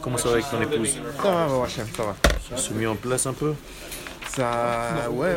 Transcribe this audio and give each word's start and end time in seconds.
Comment 0.00 0.18
ça 0.18 0.28
va 0.28 0.34
avec 0.34 0.50
ton 0.50 0.60
épouse 0.60 0.98
Ça 1.22 1.30
va, 1.30 1.46
bon, 1.46 1.62
Hachem, 1.62 1.86
ça 1.96 2.02
va. 2.04 2.16
Ça 2.50 2.56
se 2.56 2.72
met 2.72 2.86
en 2.86 2.96
place 2.96 3.26
un 3.26 3.32
peu 3.34 3.54
Ça, 4.28 5.08
ouais, 5.10 5.34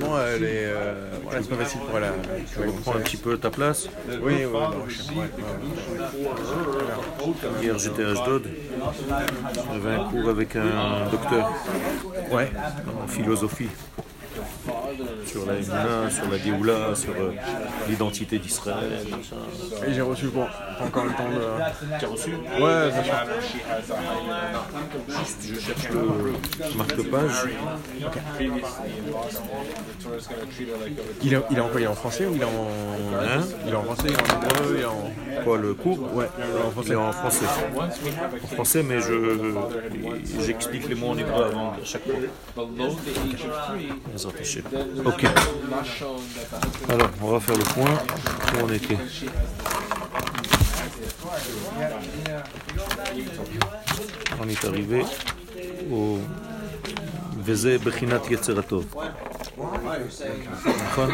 bon, 0.00 0.18
elle 0.18 0.42
est, 0.44 0.64
euh, 0.66 1.10
voilà, 1.22 1.42
c'est 1.42 1.48
pas 1.50 1.56
facile 1.56 1.80
pour 1.82 1.98
elle. 1.98 2.04
à- 2.04 2.12
Tu 2.52 2.58
reprends 2.66 2.94
un 2.96 3.00
petit 3.00 3.16
peu 3.16 3.36
ta 3.38 3.50
place 3.50 3.88
Oui, 4.08 4.18
oui, 4.20 4.44
ouais, 4.44 4.50
ouais. 5.16 5.28
Hier 7.62 7.78
j'étais 7.78 8.04
à 8.04 8.08
Ashdod. 8.10 8.48
J'avais 9.72 9.94
un 9.94 10.04
cours 10.04 10.28
avec 10.30 10.56
un 10.56 11.08
docteur 11.10 11.50
Ouais, 12.30 12.50
en 13.04 13.06
philosophie. 13.06 13.68
Sur 15.32 15.46
la 15.46 16.10
sur 16.10 16.30
la 16.30 16.36
Géoula, 16.38 16.94
sur 16.94 17.12
euh, 17.12 17.32
l'identité 17.88 18.38
d'Israël. 18.38 18.92
et 19.86 19.94
j'ai 19.94 20.02
reçu 20.02 20.26
bon, 20.26 20.44
pas 20.78 20.84
encore 20.84 21.04
le 21.04 21.12
temps 21.12 21.30
de. 21.30 21.98
Tu 21.98 22.04
as 22.04 22.08
reçu? 22.08 22.30
Ouais, 22.60 22.90
bien 22.90 23.02
sûr. 23.02 23.14
Juste, 25.08 25.38
je 25.46 25.58
cherche 25.58 25.88
le 25.90 26.76
marque-page. 26.76 27.48
Il 31.22 31.32
est, 31.34 31.40
il 31.50 31.56
est 31.56 31.60
en 31.60 31.68
quoi 31.68 31.80
Il 31.80 31.84
est 31.84 31.86
en 31.86 31.94
français 31.94 32.26
ou 32.26 32.34
il 32.34 32.42
est 32.42 32.44
en. 32.44 32.68
Hein? 33.18 33.42
Il 33.66 33.72
est 33.72 33.76
en 33.76 33.82
français, 33.84 34.08
il 34.08 34.12
est 34.12 34.20
en 34.20 34.42
hébreu, 34.42 34.74
il 34.74 34.80
est 34.80 34.84
en. 34.84 35.44
Quoi, 35.44 35.58
le 35.58 35.74
cours 35.74 36.14
Ouais, 36.14 36.28
il 36.38 36.92
est 36.92 36.94
en 36.96 37.12
français. 37.12 37.46
en 37.46 38.52
français. 38.54 38.82
Mais 38.82 39.00
je 39.00 39.54
j'explique 40.40 40.88
les 40.90 40.94
mots 40.94 41.08
en 41.08 41.16
hébreu 41.16 41.44
avant 41.44 41.70
à 41.70 41.84
chaque 41.84 42.02
fois. 42.04 42.14
Hashem. 44.42 44.64
Ok. 45.22 45.30
Alors, 46.88 47.10
on 47.22 47.30
va 47.32 47.40
faire 47.40 47.56
le 47.56 47.64
point. 47.64 47.98
Où 48.54 48.64
on 48.64 48.72
était 48.72 48.98
On 54.40 54.48
est 54.48 54.64
arrivé 54.64 55.04
au 55.90 56.18
וזה 57.44 57.78
בחינת 57.78 58.30
יצר 58.30 58.58
הטוב. 58.58 58.94
נכון? 60.84 61.10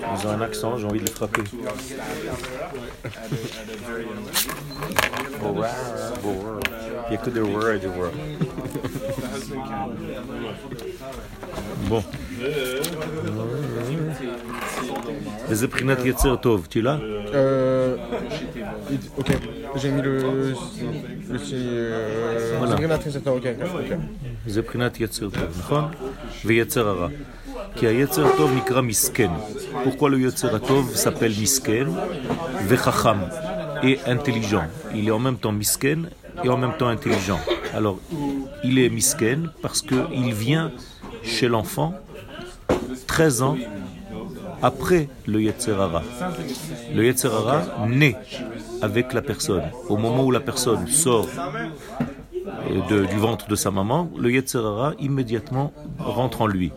Ils 0.00 0.26
ont 0.26 0.30
un 0.30 0.40
accent, 0.40 0.78
j'ai 0.78 0.86
envie 0.86 1.00
de 1.00 1.04
les 1.06 1.10
frapper. 1.10 1.42
Il 7.10 7.10
n'y 7.10 7.16
a 7.16 7.18
que 7.18 7.30
des 7.30 7.40
words 7.40 7.70
et 7.70 7.78
des 7.78 7.86
words. 7.86 8.12
Bon. 11.88 12.04
וזה 15.49 15.67
בחינת 15.67 15.97
יצר 16.05 16.35
טוב, 16.35 16.67
tu 16.71 16.81
l'as 16.81 16.97
Euh, 17.33 17.95
il- 18.93 19.09
ok, 19.21 19.29
j'ai 19.79 19.91
mis 19.95 20.01
le. 20.07 20.13
le 21.33 21.39
signe. 21.39 21.67
Euh, 21.73 22.57
Voilà. 22.59 22.75
c'est 22.77 22.83
Renat 22.85 22.99
Kessler, 23.03 23.31
ok, 23.39 23.47
ok. 23.81 23.91
זה 24.47 24.61
בחינת 24.61 24.99
יצר 24.99 25.29
טוב, 25.29 25.43
נכון? 25.59 25.83
ויצר 26.45 26.87
הרע. 26.87 27.07
כי 27.75 27.87
היצר 27.87 28.25
הטוב 28.27 28.51
נקרא 28.57 28.81
מסכן. 28.81 29.29
pourquoi 29.85 30.09
le 30.09 30.17
יצר 30.27 30.55
הטוב 30.55 30.93
s'appelle 30.95 31.41
מסכן 31.41 31.87
וחכם 32.67 33.17
et 33.81 33.97
intelligent. 34.15 34.65
Il 34.95 35.07
est 35.07 35.15
en 35.19 35.23
même 35.27 35.37
temps 35.43 35.51
מסכן 35.63 35.99
et 36.43 36.49
en 36.49 36.57
même 36.57 36.73
temps 36.79 36.89
intelligent. 36.97 37.39
Alors, 37.77 37.97
il 38.63 38.75
est 38.83 38.89
מסכן 38.99 39.39
parce 39.63 39.81
qu'il 39.87 40.33
vient 40.45 40.67
chez 41.23 41.47
l'enfant 41.47 41.89
13 43.18 43.42
ans 43.42 43.56
après 44.62 45.08
le 45.26 45.42
Yetzer 45.42 45.72
Hara. 45.72 46.02
Le 46.94 47.04
Yetzer 47.04 47.26
Hara 47.38 47.62
naît 47.88 48.14
avec 48.80 49.12
la 49.12 49.22
personne. 49.22 49.64
Au 49.88 49.96
moment 49.96 50.24
où 50.24 50.30
la 50.30 50.38
personne 50.38 50.86
sort 50.86 51.26
euh, 52.00 52.80
de- 52.88 53.06
du 53.06 53.16
ventre 53.16 53.48
de 53.48 53.56
sa 53.56 53.72
maman, 53.72 54.08
le 54.16 54.30
Yetzer 54.30 54.58
Hara 54.64 54.92
immédiatement 55.00 55.72
rentre 55.98 56.42
en 56.42 56.46
lui. 56.46 56.70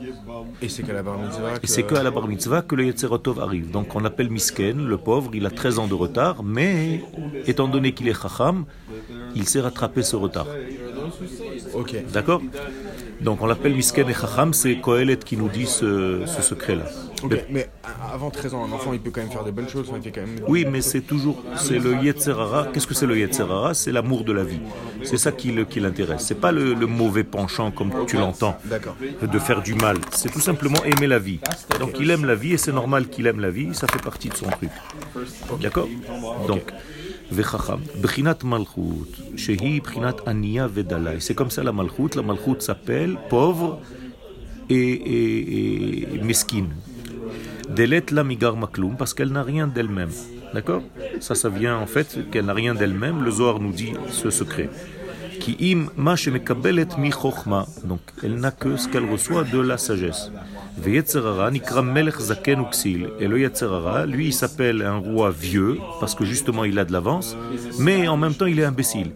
Et 0.64 0.70
c'est 0.70 0.82
qu'à 0.82 0.94
la 0.94 1.04
bar 1.04 1.20
mitzvah. 1.20 1.54
Et 1.62 1.68
c'est 1.68 1.84
qu'à 1.84 2.02
la 2.02 2.10
bar 2.10 2.28
mitzvah 2.28 2.64
que 2.64 2.74
le 2.74 2.86
Yetzer 2.86 3.10
Tov 3.24 3.40
arrive. 3.40 3.70
Donc 3.70 3.96
on 3.96 4.00
l'appelle 4.00 4.32
Misken, 4.32 4.84
le 4.88 4.98
pauvre, 4.98 5.30
il 5.36 5.46
a 5.46 5.52
13 5.52 5.78
ans 5.78 5.88
de 5.88 5.94
retard, 5.94 6.42
mais 6.44 7.02
étant 7.46 7.68
donné 7.68 7.92
qu'il 7.94 8.08
est 8.08 8.20
Chacham, 8.20 8.66
il 9.36 9.48
sait 9.48 9.62
rattraper 9.62 10.02
ce 10.02 10.16
retard. 10.16 10.48
Ok. 11.76 11.96
D'accord? 12.12 12.42
Donc 13.22 13.42
on 13.42 13.46
l'appelle 13.46 13.76
Misken 13.76 14.10
et 14.10 14.14
Chacham, 14.14 14.52
c'est 14.54 14.78
Kohelet 14.78 15.18
qui 15.18 15.38
nous 15.38 15.48
dit 15.50 15.68
ce, 15.68 16.24
ce 16.26 16.42
secret-là. 16.42 16.86
Mais 17.52 17.70
avant 18.12 18.32
13 18.32 18.56
ans, 18.56 18.66
un 18.66 18.72
enfant, 18.72 18.94
il 18.94 19.00
peut 19.00 19.12
quand 19.12 19.22
même 19.22 19.30
faire 19.30 19.44
des 19.44 19.52
bonnes 19.52 19.70
choses. 19.70 19.88
enfin, 19.90 20.00
il 20.00 20.04
fait 20.04 20.12
quand 20.12 20.22
même... 20.26 20.40
Oui, 20.48 20.66
mais 20.70 20.82
c'est 20.82 21.02
toujours, 21.02 21.44
c'est 21.56 21.78
le 21.78 22.02
Yetzerara. 22.04 22.68
Qu'est-ce 22.74 22.88
que 22.88 22.96
c'est 22.96 23.06
le 23.06 23.16
Yetzerara? 23.16 23.76
C'est 23.76 23.92
l'amour 23.92 24.24
de 24.24 24.32
la 24.34 24.44
vie. 24.44 24.60
C'est 25.04 25.18
ça 25.18 25.32
qui, 25.32 25.52
le- 25.52 25.66
qui 25.66 25.80
l'intéresse. 25.80 26.24
C'est 26.26 26.40
pas 26.40 26.52
le, 26.52 26.74
le 26.74 26.88
mauvais 26.88 27.24
penchant 27.24 27.70
comme 27.70 27.92
tu 28.08 28.18
l'entends, 28.18 28.58
de 29.22 29.40
faire 29.40 29.62
du 29.62 29.76
mal. 29.76 29.98
C'est 30.12 30.32
tout 30.32 30.40
simplement 30.40 30.84
aimer 30.84 31.06
la 31.08 31.20
vie. 31.20 31.40
Donc 31.80 31.98
il 32.00 32.10
aime 32.10 32.26
la 32.26 32.34
vie 32.36 32.54
et 32.54 32.58
c'est 32.58 32.72
normal 32.74 33.08
qu'il 33.08 33.28
aime 33.28 33.40
la 33.40 33.52
vie. 33.52 33.70
Ça 33.74 33.86
fait 33.88 34.02
partie 34.02 34.30
de 34.30 34.36
son 34.36 34.48
truc. 34.48 34.72
D'accord? 35.62 35.88
Donc. 36.48 36.64
וחכם, 37.33 37.81
בחינת 38.01 38.45
מלכות, 38.45 39.21
שהיא 39.37 39.83
בחינת 39.83 40.29
ענייה 40.29 40.69
ודלה. 40.75 41.11
C'est 41.19 41.35
comme 41.35 41.51
ça 41.51 41.63
la 41.63 41.73
malchut. 41.73 42.15
La 42.17 42.23
malchut 42.23 42.61
s'appelle 42.61 43.17
pauvre 43.29 43.81
et, 44.71 44.75
et, 44.77 46.15
et 46.15 46.19
mesquine. 46.23 46.71
Delet 47.69 48.07
la 48.13 48.23
migar 48.25 48.57
makloum, 48.57 48.97
parce 48.97 49.13
qu'elle 49.15 49.33
n'a 49.33 49.43
rien 49.43 49.67
d'elle-même. 49.67 50.11
D'accord 50.55 50.83
Ça, 51.21 51.35
ça 51.35 51.49
vient 51.49 51.77
en 51.77 51.87
fait 51.87 52.31
qu'elle 52.31 52.47
n'a 52.47 52.55
rien 52.55 52.75
d'elle-même. 52.75 53.25
Le 53.25 53.31
Zohar 53.31 53.59
nous 53.61 53.73
dit 53.73 53.93
ce 54.11 54.31
secret. 54.31 54.71
Qui 55.42 55.56
im 55.72 55.90
ma 55.98 56.16
shemekabelet 56.16 56.98
mi 57.00 57.10
chokhma. 57.12 57.66
Donc, 57.84 58.02
elle 58.24 58.36
n'a 58.36 58.52
que 58.52 58.78
ce 58.78 58.88
qu'elle 58.88 59.10
reçoit 59.10 59.44
de 59.44 59.60
la 59.60 59.78
sagesse. 59.78 60.32
Veyetzerara 60.78 61.50
nikra 61.52 61.82
melech 61.82 62.20
zaken 62.20 62.60
uksil. 62.62 63.10
Et 63.20 63.28
le 63.28 63.40
Yetzerara, 63.40 64.06
lui, 64.06 64.28
il 64.28 64.34
s'appelle 64.34 64.82
un 64.84 64.98
roi 64.98 65.32
vieux, 65.32 65.80
parce 66.00 66.14
que 66.16 66.26
justement, 66.26 66.64
il 66.64 66.78
a 66.78 66.86
de 66.86 66.94
l'avance, 66.94 67.36
mais 67.80 68.08
en 68.08 68.18
même 68.18 68.36
temps, 68.36 68.46
il 68.46 68.60
est 68.60 68.66
imbécile. 68.66 69.12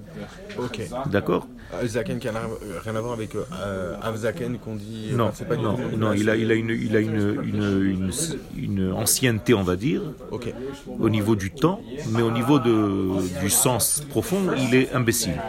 D'accord? 1.11 1.47
Euh, 1.73 1.85
Zaken 1.87 2.19
qui 2.19 2.27
n'a 2.27 2.41
rien 2.83 2.95
à 2.95 3.01
voir 3.01 3.13
avec 3.13 3.35
euh, 3.35 3.95
Avzaken 4.01 4.57
qu'on 4.59 4.75
dit. 4.75 5.09
Non, 5.13 5.25
enfin, 5.25 5.43
pas 5.45 5.57
non, 5.57 5.77
non, 5.97 6.13
il 6.13 6.29
a, 6.29 6.35
il 6.37 6.49
a, 6.51 6.55
une, 6.55 6.69
il 6.69 6.95
a 6.95 6.99
une, 6.99 7.41
une, 7.43 7.81
une, 7.83 8.11
une 8.57 8.91
ancienneté, 8.93 9.53
on 9.53 9.63
va 9.63 9.75
dire, 9.75 10.01
Ok. 10.31 10.53
au 10.99 11.09
niveau 11.09 11.35
du 11.35 11.51
temps, 11.51 11.81
mais 12.11 12.21
au 12.21 12.31
niveau 12.31 12.59
de, 12.59 13.41
du 13.41 13.49
sens 13.49 14.03
profond, 14.09 14.39
il 14.57 14.75
est 14.75 14.93
imbécile. 14.93 15.41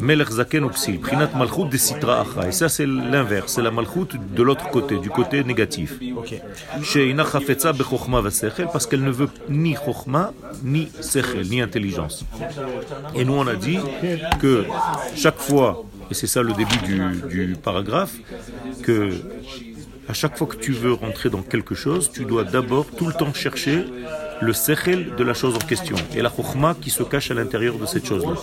Melech 0.00 0.30
zaken 0.30 0.68
prinat 1.02 1.30
malchut 1.36 1.68
de 1.70 1.76
sitra 1.76 2.20
acha. 2.20 2.48
Et 2.48 2.52
ça, 2.52 2.68
c'est 2.68 2.86
l'inverse, 2.86 3.52
c'est 3.54 3.62
la 3.62 3.70
malchut 3.70 4.10
de 4.38 4.42
l'autre 4.42 4.68
côté, 4.70 4.98
du 4.98 5.10
côté 5.10 5.44
négatif. 5.44 5.98
Ok. 6.16 6.34
Sheina 6.82 7.24
chafetza 7.24 7.72
bechokma 7.72 8.20
vasechel, 8.20 8.68
parce 8.72 8.86
qu'elle 8.86 9.04
ne 9.04 9.10
veut 9.10 9.28
ni 9.48 9.74
chokma, 9.74 10.32
ni 10.62 10.88
sechel, 11.00 11.48
ni 11.48 11.60
intelligence. 11.60 12.24
Et 13.14 13.24
nous, 13.24 13.34
on 13.34 13.46
a 13.46 13.54
dit 13.54 13.78
que 14.40 14.64
chaque 15.14 15.38
fois, 15.38 15.84
et 16.10 16.14
c'est 16.14 16.26
ça 16.26 16.42
le 16.42 16.52
début 16.52 16.78
du, 16.84 17.46
du 17.46 17.56
paragraphe, 17.56 18.14
que 18.82 19.10
à 20.08 20.12
chaque 20.12 20.36
fois 20.38 20.46
que 20.46 20.56
tu 20.56 20.72
veux 20.72 20.92
rentrer 20.92 21.30
dans 21.30 21.42
quelque 21.42 21.74
chose, 21.74 22.10
tu 22.12 22.24
dois 22.24 22.44
d'abord 22.44 22.86
tout 22.86 23.06
le 23.06 23.12
temps 23.12 23.32
chercher 23.34 23.84
le 24.40 24.52
sechel 24.52 25.14
de 25.16 25.24
la 25.24 25.34
chose 25.34 25.54
en 25.54 25.66
question 25.66 25.96
et 26.14 26.22
la 26.22 26.30
chokma 26.30 26.74
qui 26.80 26.90
se 26.90 27.02
cache 27.02 27.30
à 27.30 27.34
l'intérieur 27.34 27.78
de 27.78 27.86
cette 27.86 28.06
chose-là. 28.06 28.34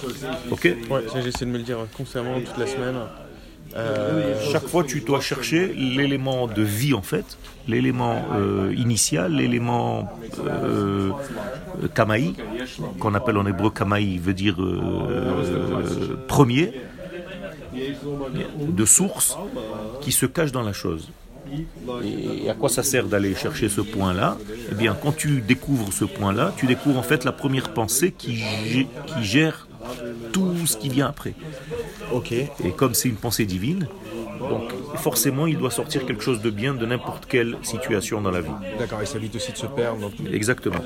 Ok 0.51 0.75
Ouais, 0.89 1.01
j'essaie 1.23 1.45
de 1.45 1.51
me 1.51 1.57
le 1.57 1.63
dire 1.63 1.77
constamment 1.95 2.39
toute 2.39 2.57
la 2.57 2.67
semaine. 2.67 2.95
Euh, 3.75 4.35
Chaque 4.51 4.67
fois, 4.67 4.83
tu 4.83 5.01
dois 5.01 5.19
chercher 5.19 5.73
l'élément 5.73 6.47
de 6.47 6.61
vie 6.61 6.93
en 6.93 7.01
fait, 7.01 7.37
l'élément 7.67 8.23
euh, 8.33 8.73
initial, 8.77 9.33
l'élément 9.33 10.09
euh, 10.45 11.11
kamaï, 11.95 12.35
qu'on 12.99 13.15
appelle 13.15 13.37
en 13.37 13.45
hébreu 13.45 13.71
kamaï, 13.71 14.19
veut 14.19 14.33
dire 14.33 14.57
premier, 16.27 16.73
de 17.73 18.85
source, 18.85 19.37
qui 20.01 20.11
se 20.11 20.25
cache 20.25 20.51
dans 20.51 20.63
la 20.63 20.73
chose. 20.73 21.09
Et 22.03 22.49
à 22.49 22.53
quoi 22.53 22.69
ça 22.69 22.83
sert 22.83 23.05
d'aller 23.05 23.35
chercher 23.35 23.69
ce 23.69 23.81
point-là? 23.81 24.37
Eh 24.71 24.75
bien, 24.75 24.95
quand 24.99 25.11
tu 25.11 25.41
découvres 25.41 25.91
ce 25.91 26.05
point-là, 26.05 26.53
tu 26.57 26.65
découvres 26.65 26.99
en 26.99 27.03
fait 27.03 27.23
la 27.23 27.31
première 27.31 27.73
pensée 27.73 28.11
qui, 28.11 28.43
gère 29.21 29.67
tout 30.31 30.65
ce 30.65 30.77
qui 30.77 30.89
vient 30.89 31.07
après. 31.07 31.33
ok. 32.13 32.31
Et 32.31 32.49
comme 32.75 32.93
c'est 32.93 33.09
une 33.09 33.15
pensée 33.15 33.45
divine, 33.45 33.87
donc 34.49 34.71
forcément 34.97 35.47
il 35.47 35.57
doit 35.57 35.71
sortir 35.71 36.05
quelque 36.05 36.21
chose 36.23 36.41
de 36.41 36.49
bien 36.49 36.73
de 36.73 36.85
n'importe 36.85 37.25
quelle 37.25 37.57
situation 37.61 38.21
dans 38.21 38.31
la 38.31 38.41
vie. 38.41 38.49
D'accord, 38.79 39.01
et 39.01 39.05
ça 39.05 39.17
évite 39.17 39.35
aussi 39.35 39.51
de 39.51 39.57
se 39.57 39.65
perdre 39.67 39.99
dans 39.99 40.09
tout. 40.09 40.23
Exactement. 40.31 40.79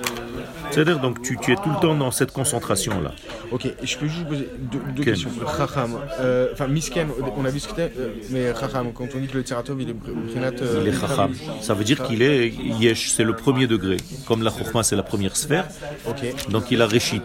C'est-à-dire, 0.72 1.00
donc 1.00 1.22
tu, 1.22 1.38
tu 1.38 1.54
es 1.54 1.56
tout 1.56 1.70
le 1.70 1.80
temps 1.80 1.96
dans 1.96 2.12
cette 2.12 2.32
concentration-là. 2.34 3.14
Ok, 3.52 3.66
et 3.68 3.74
je 3.84 3.98
peux 3.98 4.08
juste 4.08 4.20
vous 4.20 4.26
poser 4.26 4.50
deux, 4.96 5.04
questions. 5.04 5.30
Chacham, 5.58 5.98
euh, 6.20 6.50
enfin 6.52 6.68
Misken, 6.68 7.08
on 7.38 7.46
a 7.46 7.50
vu 7.50 7.60
ce 7.60 7.68
que 7.68 7.76
c'était, 7.76 7.94
euh, 7.98 8.10
mais 8.32 8.54
Chacham, 8.60 8.92
quand 8.94 9.08
on 9.16 9.20
dit 9.20 9.28
que 9.28 9.38
le 9.38 9.44
Tseratov 9.44 9.82
il 9.82 9.90
est 9.90 9.94
Brinat. 9.94 10.52
euh, 10.62 10.82
Il 10.82 10.90
est 10.90 11.00
chacham. 11.00 11.32
Ça 11.62 11.74
veut 11.74 11.84
dire 11.86 12.04
qu'il 12.04 12.22
est 12.22 12.50
yesh, 12.50 13.10
c'est 13.12 13.24
le 13.24 13.34
premier 13.36 13.68
degré. 13.68 13.98
Comme 14.28 14.44
la 14.44 14.52
chokhma, 14.52 14.84
c'est 14.84 14.96
la 14.98 15.04
première 15.04 15.36
sphère, 15.38 15.68
Ok, 16.06 16.50
donc 16.50 16.70
il 16.72 16.82
a 16.82 16.88
réchit. 16.88 17.22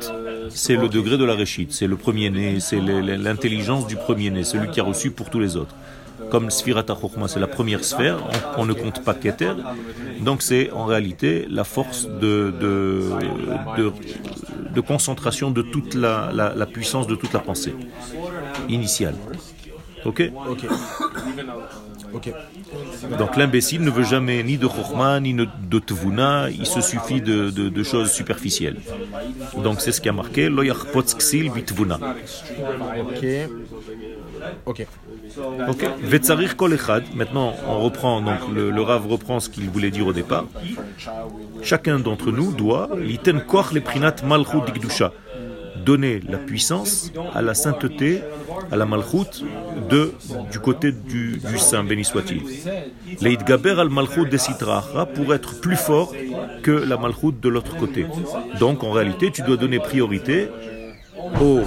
C'est 0.50 0.76
le 0.76 0.88
degré 0.88 1.18
de 1.18 1.24
la 1.24 1.34
réchit. 1.34 1.66
C'est 1.70 1.86
le 1.86 1.96
premier-né, 1.96 2.60
c'est 2.60 2.80
l'intelligence 2.80 3.86
du 3.86 3.96
premier-né, 3.96 4.44
celui 4.44 4.70
qui 4.70 4.80
a 4.80 4.84
reçu 4.84 5.10
pour 5.10 5.30
tous 5.30 5.40
les 5.40 5.56
autres. 5.56 5.74
Comme 6.30 6.50
Sfirat 6.50 6.84
HaChokhmah, 6.88 7.28
c'est 7.28 7.40
la 7.40 7.46
première 7.46 7.84
sphère, 7.84 8.18
on, 8.56 8.62
on 8.62 8.64
ne 8.66 8.72
compte 8.72 9.04
pas 9.04 9.14
Keter, 9.14 9.52
donc 10.20 10.42
c'est 10.42 10.70
en 10.70 10.84
réalité 10.86 11.46
la 11.50 11.64
force 11.64 12.08
de, 12.08 12.52
de, 12.60 13.10
de, 13.76 13.92
de 14.74 14.80
concentration 14.80 15.50
de 15.50 15.62
toute 15.62 15.94
la, 15.94 16.30
la, 16.34 16.54
la 16.54 16.66
puissance 16.66 17.06
de 17.06 17.14
toute 17.14 17.32
la 17.32 17.40
pensée 17.40 17.74
initiale. 18.68 19.14
Ok? 20.04 20.30
Ok. 20.50 20.64
Ok, 22.14 22.30
Donc 23.18 23.36
l'imbécile 23.36 23.82
ne 23.82 23.90
veut 23.90 24.02
jamais 24.04 24.42
ni 24.42 24.58
de 24.58 24.68
Chokhmah, 24.68 25.18
ni 25.20 25.32
de 25.34 25.78
Tvuna, 25.78 26.50
il 26.50 26.66
se 26.66 26.82
suffit 26.82 27.22
de, 27.22 27.48
de- 27.50 27.70
de 27.70 27.82
choses 27.82 28.10
superficielles. 28.12 28.76
Donc 29.56 29.80
c'est 29.80 29.92
ce 29.92 30.00
qui 30.02 30.10
a 30.10 30.12
marqué, 30.12 30.50
Lo 30.50 30.62
yachpotz 30.62 31.14
ksil 31.14 31.50
bitvuna. 31.50 31.98
ok. 33.00 33.24
Ok, 34.66 34.86
Ok. 35.68 35.86
Vetzarir 36.02 36.56
kol 36.56 36.74
echad. 36.74 37.04
Maintenant, 37.14 37.54
on 37.68 37.80
reprend, 37.80 38.20
donc 38.20 38.40
le, 38.54 38.70
le 38.70 38.82
Rav 38.82 39.06
reprend 39.06 39.40
ce 39.40 39.48
qu'il 39.48 39.68
voulait 39.70 39.90
dire 39.90 40.06
au 40.06 40.12
départ. 40.12 40.46
Chacun 41.62 41.98
d'entre 41.98 42.30
nous 42.30 42.52
doit 42.52 42.88
liten 42.98 43.40
koch 43.40 43.72
leprinat 43.72 44.16
malchut 44.24 44.62
dikdusha. 44.66 45.12
Donner 45.84 46.20
la 46.28 46.38
puissance 46.38 47.10
à 47.34 47.42
la 47.42 47.54
sainteté, 47.54 48.22
à 48.70 48.76
la 48.76 48.86
malchut 48.86 49.44
de, 49.90 50.12
du 50.52 50.60
côté 50.60 50.92
du, 50.92 51.38
du 51.38 51.58
saint, 51.58 51.82
béni 51.82 52.04
soit-il. 52.04 52.42
Leitgaber 53.20 53.80
al 53.80 53.88
malchut 53.88 54.26
de 54.26 54.36
sitra 54.36 54.78
achra 54.78 55.06
pour 55.06 55.34
être 55.34 55.60
plus 55.60 55.74
fort 55.74 56.12
que 56.62 56.70
la 56.70 56.96
malchut 56.96 57.32
de 57.40 57.48
l'autre 57.48 57.76
côté. 57.76 58.06
Donc, 58.60 58.84
en 58.84 58.92
réalité, 58.92 59.32
tu 59.32 59.42
dois 59.42 59.56
donner 59.56 59.80
priorité 59.80 60.48
aux 61.40 61.62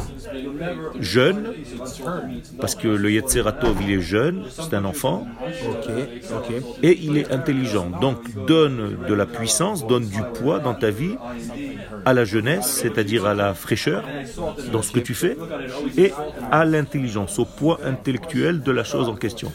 jeunes, 0.99 1.53
parce 2.59 2.75
que 2.75 2.87
le 2.87 3.11
Yetzeratov, 3.11 3.77
il 3.81 3.91
est 3.91 4.01
jeune, 4.01 4.45
c'est 4.49 4.73
un 4.73 4.85
enfant, 4.85 5.27
et 6.83 6.99
il 7.01 7.17
est 7.17 7.31
intelligent. 7.31 7.89
Donc 8.01 8.17
donne 8.45 8.97
de 9.07 9.13
la 9.13 9.25
puissance, 9.25 9.87
donne 9.87 10.07
du 10.07 10.21
poids 10.33 10.59
dans 10.59 10.73
ta 10.73 10.91
vie 10.91 11.15
à 12.05 12.13
la 12.13 12.25
jeunesse, 12.25 12.67
c'est-à-dire 12.67 13.25
à 13.25 13.33
la 13.33 13.53
fraîcheur 13.53 14.03
dans 14.71 14.81
ce 14.81 14.91
que 14.91 14.99
tu 14.99 15.13
fais, 15.13 15.37
et 15.97 16.11
à 16.51 16.65
l'intelligence, 16.65 17.39
au 17.39 17.45
poids 17.45 17.79
intellectuel 17.83 18.61
de 18.61 18.71
la 18.71 18.83
chose 18.83 19.09
en 19.09 19.15
question. 19.15 19.51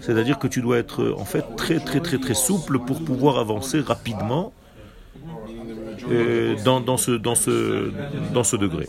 C'est-à-dire 0.00 0.38
que 0.38 0.46
tu 0.46 0.60
dois 0.60 0.78
être 0.78 1.14
en 1.18 1.24
fait 1.24 1.44
très 1.56 1.78
très 1.78 2.00
très 2.00 2.18
très 2.18 2.34
souple 2.34 2.78
pour 2.78 3.04
pouvoir 3.04 3.38
avancer 3.38 3.80
rapidement 3.80 4.52
euh, 6.10 6.56
dans, 6.64 6.80
dans, 6.80 6.96
ce, 6.96 7.12
dans, 7.12 7.34
ce, 7.34 7.90
dans 8.32 8.44
ce 8.44 8.56
degré. 8.56 8.86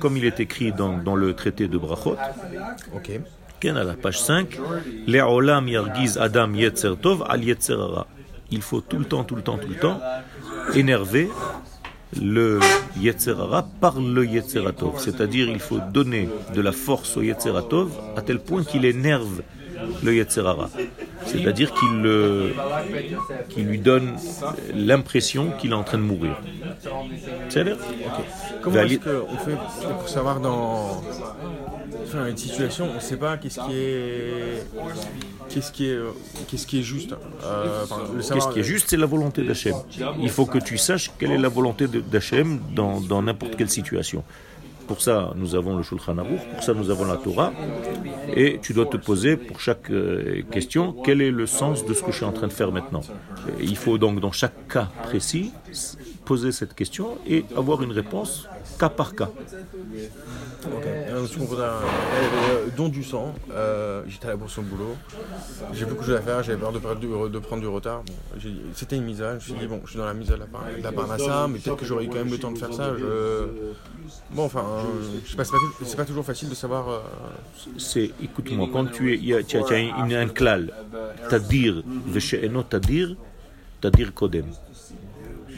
Comme 0.00 0.16
il 0.16 0.24
est 0.24 0.40
écrit 0.40 0.72
dans, 0.72 0.98
dans 0.98 1.14
le 1.14 1.34
traité 1.34 1.68
de 1.68 1.78
Brachot, 1.78 2.16
Ok, 2.94 3.10
Ken, 3.60 3.76
à 3.76 3.84
la 3.84 3.94
page 3.94 4.20
5, 4.20 4.58
Le'olam 5.06 5.68
yargiz 5.68 6.18
Adam 6.18 6.52
yetzer 6.54 6.94
tov 7.00 7.24
al. 7.28 7.42
Il 8.50 8.60
faut 8.60 8.80
tout 8.80 8.98
le 8.98 9.04
temps, 9.04 9.22
tout 9.22 9.36
le 9.36 9.42
temps, 9.42 9.56
tout 9.56 9.68
le 9.68 9.76
temps 9.76 10.00
énerver 10.74 11.28
le 12.20 12.58
yetzer 12.98 13.34
hara 13.38 13.66
par 13.80 14.00
le 14.00 14.26
yetzer 14.26 14.64
tov. 14.76 14.94
C'est-à-dire, 14.98 15.48
il 15.48 15.60
faut 15.60 15.78
donner 15.92 16.28
de 16.52 16.60
la 16.60 16.72
force 16.72 17.16
au 17.16 17.22
yetzer 17.22 17.52
tov 17.70 17.90
à 18.16 18.22
tel 18.22 18.40
point 18.40 18.64
qu'il 18.64 18.84
énerve 18.84 19.42
le 20.02 20.14
yetzer 20.16 20.40
hara. 20.40 20.68
C'est-à-dire 21.26 21.72
qu'il 21.74 22.02
le- 22.02 22.52
qu'il 23.48 23.66
lui 23.66 23.78
donne 23.78 24.14
l'impression 24.74 25.50
qu'il 25.58 25.70
est 25.70 25.74
en 25.74 25.84
train 25.84 25.98
de 25.98 26.02
mourir. 26.02 26.36
C'est-à-dire 27.48 27.76
Comment 28.62 28.76
Vali- 28.76 28.94
est-ce 28.94 29.00
qu'on 29.04 29.36
fait 29.38 29.56
pour 29.98 30.08
savoir 30.08 30.40
dans 30.40 31.02
enfin, 32.04 32.26
une 32.28 32.36
situation, 32.36 32.88
on 32.90 32.94
ne 32.96 33.00
sait 33.00 33.16
pas 33.16 33.36
qu'est-ce 33.36 33.60
qui 33.60 33.74
est 33.74 34.64
qu'est-ce 35.48 35.72
qui 35.72 35.86
est 35.88 35.94
euh, 35.94 36.10
qu'est-ce 36.48 36.66
qui 36.66 36.78
est 36.80 36.82
juste. 36.82 37.12
Euh, 37.44 37.84
Qu'est-ce 38.32 38.48
qui 38.48 38.60
est 38.60 38.64
juste, 38.64 38.86
c'est 38.90 38.96
la 38.96 39.06
volonté 39.06 39.42
d'Hachem. 39.42 39.74
Il 40.20 40.30
faut 40.30 40.46
que 40.46 40.58
tu 40.58 40.78
saches 40.78 41.10
quelle 41.18 41.32
est 41.32 41.38
la 41.38 41.48
volonté 41.48 41.86
d'Hachem 41.88 42.60
dans 42.74 43.00
dans 43.00 43.22
n'importe 43.22 43.56
quelle 43.56 43.70
situation. 43.70 44.22
Pour 44.92 45.00
ça, 45.00 45.32
nous 45.36 45.54
avons 45.54 45.74
le 45.78 45.82
Shulchan 45.82 46.18
Aruch, 46.18 46.42
pour 46.52 46.62
ça, 46.62 46.74
nous 46.74 46.90
avons 46.90 47.06
la 47.06 47.16
Torah. 47.16 47.50
Et 48.36 48.58
tu 48.60 48.74
dois 48.74 48.84
te 48.84 48.98
poser 48.98 49.38
pour 49.38 49.58
chaque 49.58 49.90
euh, 49.90 50.42
question 50.50 50.94
quel 51.02 51.22
est 51.22 51.30
le 51.30 51.46
sens 51.46 51.86
de 51.86 51.94
ce 51.94 52.02
que 52.02 52.12
je 52.12 52.16
suis 52.18 52.26
en 52.26 52.32
train 52.32 52.46
de 52.46 52.52
faire 52.52 52.70
maintenant? 52.72 53.00
Il 53.58 53.78
faut 53.78 53.96
donc, 53.96 54.20
dans 54.20 54.32
chaque 54.32 54.68
cas 54.68 54.90
précis, 55.02 55.50
poser 56.32 56.52
cette 56.60 56.74
question 56.80 57.06
et 57.32 57.44
avoir 57.62 57.78
une 57.86 57.92
réponse 58.00 58.32
cas 58.80 58.88
par 59.00 59.10
cas. 59.18 59.30
Ok. 60.76 60.86
Euh, 60.86 61.26
voudrait, 61.50 61.66
euh, 61.66 62.68
don 62.78 62.88
du 62.88 63.04
sang. 63.12 63.26
euh, 63.50 64.02
J'étais 64.10 64.28
à 64.28 64.32
la 64.34 64.36
bourse 64.42 64.56
au 64.60 64.62
boulot. 64.70 64.94
J'ai 65.76 65.84
beaucoup 65.84 66.04
de 66.04 66.08
choses 66.08 66.20
à 66.22 66.26
faire. 66.28 66.42
J'avais 66.42 66.58
peur 66.64 66.72
de, 66.72 67.38
prendre 67.48 67.62
du 67.66 67.70
retard. 67.78 68.00
Bon, 68.06 68.14
C'était 68.74 68.96
une 69.00 69.04
mise 69.10 69.20
à. 69.20 69.30
Je 69.32 69.34
me 69.34 69.40
suis 69.40 69.60
dit 69.62 69.66
bon, 69.72 69.80
je 69.84 69.90
suis 69.90 69.98
dans 69.98 70.06
la 70.12 70.14
mise 70.14 70.30
à 70.36 70.38
la, 70.42 70.46
par- 70.46 70.64
de 70.78 70.82
la 70.82 70.92
Parnassa, 70.92 71.48
mais 71.50 71.58
peut-être 71.58 71.80
que 71.80 71.84
j'aurais 71.88 72.04
eu 72.06 72.08
quand 72.12 72.22
même 72.24 72.34
le 72.36 72.38
temps 72.44 72.52
de 72.56 72.58
faire 72.64 72.72
ça. 72.80 72.86
Je... 72.98 73.48
Bon, 74.36 74.44
enfin, 74.50 74.64
euh, 74.64 74.82
je 75.24 75.30
sais 75.30 75.36
pas. 75.40 75.44
C'est 75.90 75.96
pas, 76.02 76.06
toujours 76.10 76.24
facile 76.32 76.48
de 76.48 76.54
savoir. 76.64 76.88
euh, 76.88 77.00
C'est, 77.90 78.08
écoute-moi, 78.28 78.66
quand 78.74 78.86
tu 78.96 79.02
es, 79.12 79.16
il 79.24 79.26
y 79.32 79.34
a, 79.34 79.42
tu 79.42 79.58
as, 79.58 80.18
un 80.26 80.28
klal, 80.28 80.62
tadir, 81.28 81.72
veshe'eno 82.14 82.62
tadir, 82.74 83.06
tadir 83.82 84.08
kodem. 84.14 84.46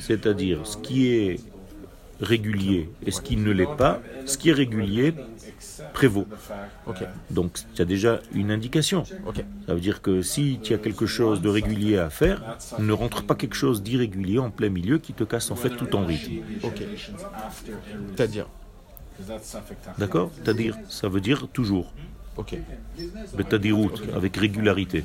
C'est-à-dire, 0.07 0.67
ce 0.67 0.77
qui 0.77 1.09
est 1.09 1.41
régulier 2.21 2.91
et 3.07 3.11
ce 3.11 3.21
qui 3.21 3.37
ne 3.37 3.51
l'est 3.51 3.77
pas, 3.77 4.01
ce 4.27 4.37
qui 4.39 4.51
est 4.51 4.53
régulier 4.53 5.15
prévaut. 5.93 6.27
Donc, 7.31 7.59
tu 7.75 7.81
as 7.81 7.85
déjà 7.85 8.21
une 8.35 8.51
indication. 8.51 9.05
Ça 9.05 9.75
veut 9.75 9.81
dire 9.81 10.03
que 10.03 10.21
si 10.21 10.61
tu 10.63 10.75
as 10.75 10.79
quelque 10.79 11.07
chose 11.07 11.41
de 11.41 11.49
régulier 11.49 11.97
à 11.99 12.11
faire, 12.11 12.59
ne 12.79 12.93
rentre 12.93 13.23
pas 13.25 13.35
quelque 13.35 13.57
chose 13.57 13.83
d'irrégulier 13.83 14.39
en 14.39 14.51
plein 14.51 14.69
milieu 14.69 14.99
qui 14.99 15.15
te 15.15 15.25
casse 15.25 15.51
en 15.51 15.57
fait 15.57 15.71
tout 15.71 15.87
ton 15.87 16.05
rythme. 16.05 16.35
C'est-à-dire. 18.15 18.47
D'accord? 19.99 20.31
Tadir, 20.45 20.77
ça 20.89 21.09
veut 21.09 21.21
dire 21.21 21.49
toujours. 21.49 21.95
Ok, 22.37 22.57
Betadirout, 23.37 23.97
avec 24.15 24.37
régularité. 24.37 25.05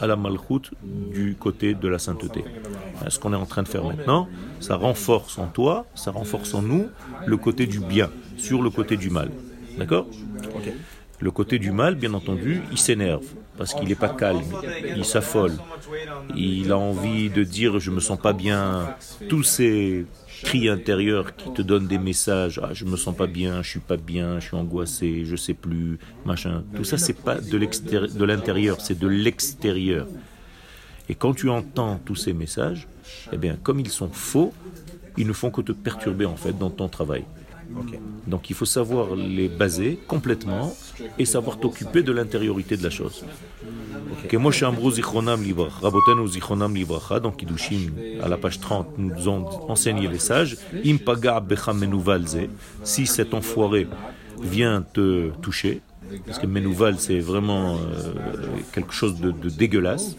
à 0.00 0.06
la 0.06 0.16
malchoute 0.16 0.70
du 0.82 1.36
côté 1.38 1.74
de 1.74 1.88
la 1.88 1.98
sainteté. 1.98 2.44
Ce 3.08 3.18
qu'on 3.18 3.32
est 3.32 3.36
en 3.36 3.46
train 3.46 3.62
de 3.62 3.68
faire 3.68 3.84
maintenant, 3.84 4.28
ça 4.60 4.76
renforce 4.76 5.38
en 5.38 5.46
toi, 5.46 5.86
ça 5.94 6.10
renforce 6.10 6.54
en 6.54 6.62
nous 6.62 6.88
le 7.26 7.36
côté 7.36 7.66
du 7.66 7.80
bien 7.80 8.10
sur 8.36 8.62
le 8.62 8.70
côté 8.70 8.96
du 8.96 9.10
mal. 9.10 9.30
D'accord? 9.78 10.06
Le 11.20 11.30
côté 11.30 11.58
du 11.58 11.70
mal, 11.70 11.96
bien 11.96 12.14
entendu, 12.14 12.62
il 12.72 12.78
s'énerve 12.78 13.26
parce 13.58 13.74
qu'il 13.74 13.88
n'est 13.88 13.94
pas 13.94 14.08
calme, 14.08 14.40
il 14.96 15.04
s'affole, 15.04 15.52
il 16.34 16.72
a 16.72 16.78
envie 16.78 17.28
de 17.28 17.44
dire 17.44 17.78
je 17.78 17.90
me 17.90 18.00
sens 18.00 18.18
pas 18.18 18.32
bien. 18.32 18.94
Tous 19.28 19.42
ces 19.42 20.06
cris 20.42 20.68
intérieurs 20.68 21.36
qui 21.36 21.52
te 21.52 21.62
donnent 21.62 21.86
des 21.86 21.98
messages, 21.98 22.60
ah, 22.62 22.70
je 22.72 22.84
me 22.84 22.96
sens 22.96 23.16
pas 23.16 23.26
bien, 23.26 23.62
je 23.62 23.70
suis 23.70 23.80
pas 23.80 23.96
bien, 23.96 24.40
je 24.40 24.46
suis 24.46 24.56
angoissé, 24.56 25.24
je 25.24 25.36
sais 25.36 25.54
plus, 25.54 25.98
machin. 26.24 26.64
Tout 26.74 26.84
ça 26.84 26.98
c'est 26.98 27.14
pas 27.14 27.36
de 27.40 28.24
l'intérieur, 28.24 28.80
c'est 28.80 28.98
de 28.98 29.08
l'extérieur. 29.08 30.06
Et 31.08 31.14
quand 31.14 31.34
tu 31.34 31.48
entends 31.48 32.00
tous 32.04 32.14
ces 32.14 32.32
messages, 32.32 32.86
eh 33.32 33.36
bien, 33.36 33.56
comme 33.62 33.80
ils 33.80 33.90
sont 33.90 34.10
faux, 34.10 34.52
ils 35.16 35.26
ne 35.26 35.32
font 35.32 35.50
que 35.50 35.60
te 35.60 35.72
perturber 35.72 36.24
en 36.24 36.36
fait 36.36 36.56
dans 36.56 36.70
ton 36.70 36.88
travail. 36.88 37.24
Donc 38.26 38.50
il 38.50 38.56
faut 38.56 38.64
savoir 38.64 39.14
les 39.14 39.48
baser 39.48 39.98
complètement 40.06 40.74
et 41.18 41.24
savoir 41.24 41.58
t'occuper 41.58 42.02
de 42.02 42.12
l'intériorité 42.12 42.76
de 42.76 42.82
la 42.82 42.90
chose. 42.90 43.24
Moi, 44.32 44.52
donc 47.20 47.42
Idushim, 47.42 47.90
à 48.22 48.28
la 48.28 48.36
page 48.36 48.60
30, 48.60 48.98
nous 48.98 49.28
ont 49.28 49.70
enseigné 49.70 50.08
les 50.08 50.18
sages, 50.18 50.56
Impaga 50.84 51.42
si 52.84 53.06
cet 53.06 53.34
enfoiré 53.34 53.86
vient 54.42 54.82
te 54.82 55.30
toucher, 55.42 55.82
parce 56.26 56.38
que 56.38 56.46
menouval 56.46 56.98
c'est 56.98 57.18
vraiment 57.20 57.76
euh, 57.76 58.12
quelque 58.72 58.92
chose 58.92 59.20
de, 59.20 59.30
de 59.30 59.48
dégueulasse, 59.48 60.16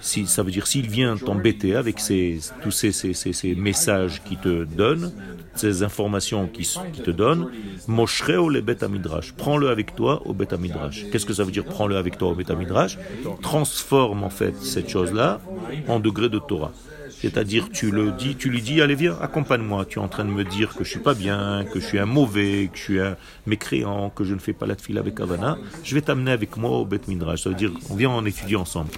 si, 0.00 0.26
ça 0.26 0.42
veut 0.42 0.50
dire 0.50 0.66
s'il 0.66 0.88
vient 0.88 1.16
t'embêter 1.16 1.74
avec 1.76 2.00
ces, 2.00 2.38
tous 2.62 2.70
ces, 2.70 2.92
ces- 2.92 3.14
ces- 3.14 3.32
ces 3.32 3.54
messages 3.54 4.22
qui 4.24 4.36
te 4.36 4.64
donnent, 4.64 5.12
ces 5.54 5.82
informations 5.82 6.46
qui, 6.46 6.62
s- 6.62 6.78
qui 6.92 7.02
te 7.02 7.10
donnent, 7.10 7.48
Moshreo 7.86 8.48
le 8.48 8.60
Bet 8.60 8.78
Midrash. 8.88 9.32
Prends-le 9.32 9.68
avec 9.68 9.94
toi 9.94 10.22
au 10.26 10.32
Bet 10.34 10.56
Midrash. 10.58 11.06
Qu'est-ce 11.10 11.26
que 11.26 11.32
ça 11.34 11.44
veut 11.44 11.50
dire 11.52 11.64
prends-le 11.64 11.96
avec 11.96 12.16
toi 12.18 12.28
au 12.30 12.34
Bet 12.34 12.54
Midrash 12.56 12.98
Transforme 13.42 14.22
en 14.22 14.30
fait 14.30 14.54
cette 14.62 14.88
chose-là 14.88 15.40
en 15.88 16.00
degré 16.00 16.28
de 16.28 16.38
Torah. 16.38 16.72
C'est-à-dire, 17.20 17.68
tu 17.72 17.90
le 17.90 18.12
dis, 18.12 18.36
tu 18.36 18.48
lui 18.48 18.62
dis, 18.62 18.80
allez 18.80 18.94
viens, 18.94 19.16
accompagne-moi. 19.20 19.84
Tu 19.86 19.98
es 19.98 20.02
en 20.02 20.08
train 20.08 20.24
de 20.24 20.30
me 20.30 20.44
dire 20.44 20.74
que 20.74 20.84
je 20.84 20.90
suis 20.90 21.00
pas 21.00 21.14
bien, 21.14 21.64
que 21.72 21.80
je 21.80 21.86
suis 21.86 21.98
un 21.98 22.06
mauvais, 22.06 22.70
que 22.72 22.78
je 22.78 22.82
suis 22.82 23.00
un 23.00 23.16
mécréant, 23.46 24.10
que 24.10 24.24
je 24.24 24.34
ne 24.34 24.38
fais 24.38 24.52
pas 24.52 24.66
la 24.66 24.76
tefila 24.76 25.00
avec 25.00 25.18
Havana. 25.18 25.58
Je 25.82 25.94
vais 25.94 26.00
t'amener 26.00 26.30
avec 26.30 26.56
moi 26.56 26.70
au 26.70 26.84
Bet 26.84 27.00
Midrash. 27.08 27.42
Ça 27.42 27.50
veut 27.50 27.56
dire, 27.56 27.72
on 27.90 27.96
vient 27.96 28.10
en 28.10 28.24
étudier 28.24 28.56
ensemble. 28.56 28.90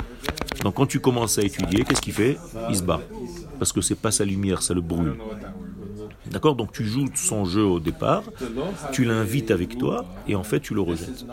Donc 0.62 0.74
quand 0.74 0.86
tu 0.86 1.00
commences 1.00 1.38
à 1.38 1.42
étudier, 1.42 1.84
qu'est-ce 1.84 2.02
qu'il 2.02 2.12
fait? 2.12 2.36
Il 2.68 2.76
se 2.76 2.82
bat. 2.82 3.00
Parce 3.58 3.72
que 3.72 3.80
c'est 3.80 3.94
pas 3.94 4.10
sa 4.10 4.24
lumière, 4.24 4.62
ça 4.62 4.74
le 4.74 4.80
brûle. 4.82 5.14
D'accord 6.30 6.54
Donc 6.54 6.72
tu 6.72 6.84
joues 6.84 7.08
son 7.14 7.44
jeu 7.44 7.64
au 7.64 7.80
départ, 7.80 8.22
tu 8.92 9.04
l'invites 9.04 9.50
avec 9.50 9.76
toi, 9.78 10.04
et 10.28 10.34
en 10.36 10.44
fait 10.44 10.60
tu 10.60 10.74
le 10.74 10.80
rejettes. 10.80 11.24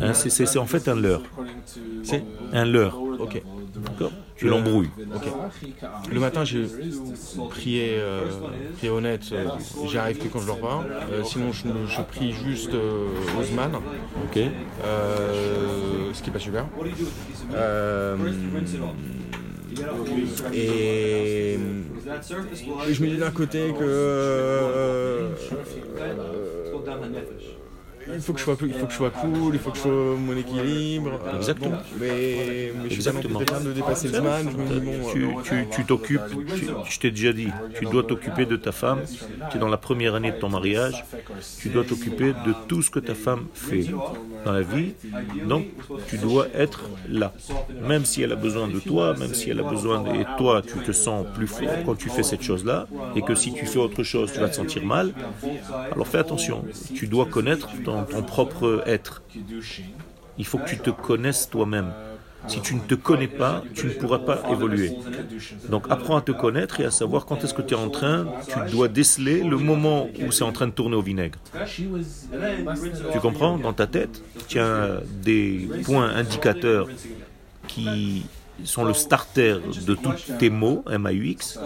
Hein, 0.00 0.12
c'est- 0.14 0.30
en 0.58 0.66
fait 0.66 0.88
un 0.88 0.94
leurre. 0.96 1.22
C'est 2.02 2.24
Un 2.52 2.64
leurre. 2.64 3.00
Ok. 3.18 3.42
D'accord 3.76 4.10
Tu 4.36 4.48
l'embrouilles. 4.48 4.90
Ok. 5.14 5.28
Le 6.12 6.20
matin, 6.20 6.44
j'ai 6.44 6.66
prié, 7.50 7.96
euh, 7.98 8.24
honnête. 8.90 9.22
euh, 9.32 9.48
J'y 9.86 9.98
arrive 9.98 10.18
que 10.18 10.28
quand 10.28 10.40
je 10.40 10.46
dors 10.46 10.58
pas. 10.60 10.84
Euh, 11.12 11.22
sinon, 11.24 11.52
je, 11.52 11.64
je 11.88 12.02
prie 12.02 12.32
juste 12.32 12.74
euh, 12.74 13.06
Osman, 13.38 13.70
Ok 14.24 14.38
ce 16.12 16.22
qui 16.22 16.30
est 16.30 16.32
pas 16.32 16.38
super. 16.38 16.66
Euh, 19.76 20.54
et, 20.54 21.54
et 21.54 22.94
je 22.94 23.02
me 23.02 23.08
dis 23.08 23.16
d'un 23.18 23.30
côté 23.30 23.72
que 23.78 23.84
euh, 23.84 25.28
il 28.14 28.20
faut 28.20 28.32
que 28.32 28.38
je 28.38 28.44
sois 28.44 28.56
il 28.62 28.72
faut 28.74 28.86
que 28.86 28.92
je 28.92 28.96
sois 28.96 29.10
cool, 29.10 29.54
il 29.54 29.58
faut 29.58 29.70
que 29.70 29.76
je 29.76 29.82
sois 29.82 29.92
mon 30.16 30.36
équilibre. 30.36 31.20
euh, 31.26 31.36
Exactement. 31.36 31.70
bon, 31.76 31.76
mais, 32.00 32.72
mais 32.82 32.90
je 32.90 33.00
suis 33.00 33.02
pas 33.04 33.10
plus 33.18 33.28
Exactement. 33.28 33.60
de 33.60 33.72
dépasser 33.72 34.08
le 34.08 34.14
Zman. 34.14 34.48
Je 34.50 34.56
me 34.56 34.80
dis 34.80 34.86
bon. 34.86 35.10
tu, 35.42 35.54
euh, 35.54 35.62
tu- 35.70 35.84
t'occupes, 35.84 36.20
je 36.88 36.98
t'ai 36.98 37.10
déjà 37.10 37.32
dit, 37.32 37.48
tu 37.78 37.84
dois 37.86 38.02
t'occuper 38.02 38.46
de 38.46 38.56
ta 38.56 38.72
femme, 38.72 39.00
tu 39.50 39.56
es 39.56 39.60
dans 39.60 39.68
la 39.68 39.76
première 39.76 40.14
année 40.14 40.32
de 40.32 40.36
ton 40.36 40.48
mariage, 40.48 41.04
tu 41.60 41.68
dois 41.68 41.84
t'occuper 41.84 42.32
de 42.32 42.54
tout 42.66 42.82
ce 42.82 42.90
que 42.90 42.98
ta 43.00 43.14
femme 43.14 43.46
fait 43.54 43.84
dans 44.44 44.52
la 44.52 44.62
vie, 44.62 44.94
donc 45.46 45.66
tu 46.08 46.18
dois 46.18 46.46
être 46.54 46.84
là. 47.08 47.32
Même 47.86 48.04
si 48.04 48.22
elle 48.22 48.32
a 48.32 48.36
besoin 48.36 48.68
de 48.68 48.78
toi, 48.80 49.14
même 49.18 49.34
si 49.34 49.50
elle 49.50 49.60
a 49.60 49.62
besoin 49.64 50.02
de... 50.02 50.08
Et 50.20 50.26
toi, 50.36 50.62
tu 50.62 50.78
te 50.78 50.92
sens 50.92 51.26
plus 51.34 51.46
fort 51.46 51.68
quand 51.84 51.94
tu 51.96 52.08
fais 52.08 52.22
cette 52.22 52.42
chose-là, 52.42 52.86
et 53.16 53.22
que 53.22 53.34
si 53.34 53.52
tu 53.52 53.66
fais 53.66 53.78
autre 53.78 54.02
chose, 54.02 54.32
tu 54.32 54.40
vas 54.40 54.48
te 54.48 54.56
sentir 54.56 54.84
mal, 54.84 55.12
alors 55.92 56.06
fais 56.06 56.18
attention, 56.18 56.64
tu 56.94 57.06
dois 57.06 57.26
connaître 57.26 57.68
ton, 57.84 57.97
ton 58.04 58.22
propre 58.22 58.82
être. 58.86 59.22
Il 60.38 60.44
faut 60.44 60.58
que 60.58 60.68
tu 60.68 60.78
te 60.78 60.90
connaisses 60.90 61.48
toi-même. 61.50 61.92
Si 62.46 62.60
tu 62.60 62.74
ne 62.76 62.80
te 62.80 62.94
connais 62.94 63.26
pas, 63.26 63.62
tu 63.74 63.86
ne 63.86 63.90
pourras 63.90 64.20
pas 64.20 64.42
évoluer. 64.50 64.92
Donc 65.68 65.86
apprends 65.90 66.16
à 66.16 66.20
te 66.20 66.30
connaître 66.30 66.80
et 66.80 66.84
à 66.84 66.90
savoir 66.90 67.26
quand 67.26 67.42
est-ce 67.42 67.52
que 67.52 67.62
tu 67.62 67.74
es 67.74 67.76
en 67.76 67.90
train, 67.90 68.26
tu 68.46 68.70
dois 68.70 68.88
déceler 68.88 69.42
le 69.42 69.56
moment 69.56 70.08
où 70.24 70.30
c'est 70.30 70.44
en 70.44 70.52
train 70.52 70.68
de 70.68 70.72
tourner 70.72 70.96
au 70.96 71.02
vinaigre. 71.02 71.38
Tu 73.12 73.20
comprends? 73.20 73.58
Dans 73.58 73.72
ta 73.72 73.86
tête, 73.86 74.22
tu 74.46 74.60
as 74.60 75.00
des 75.22 75.68
points 75.84 76.08
indicateurs 76.08 76.88
qui 77.66 78.24
sont 78.64 78.84
le 78.84 78.92
starter 78.94 79.58
de 79.64 79.94
tous 79.94 80.16
tes 80.38 80.50
mots, 80.50 80.84
M-A-U-X. 80.90 81.60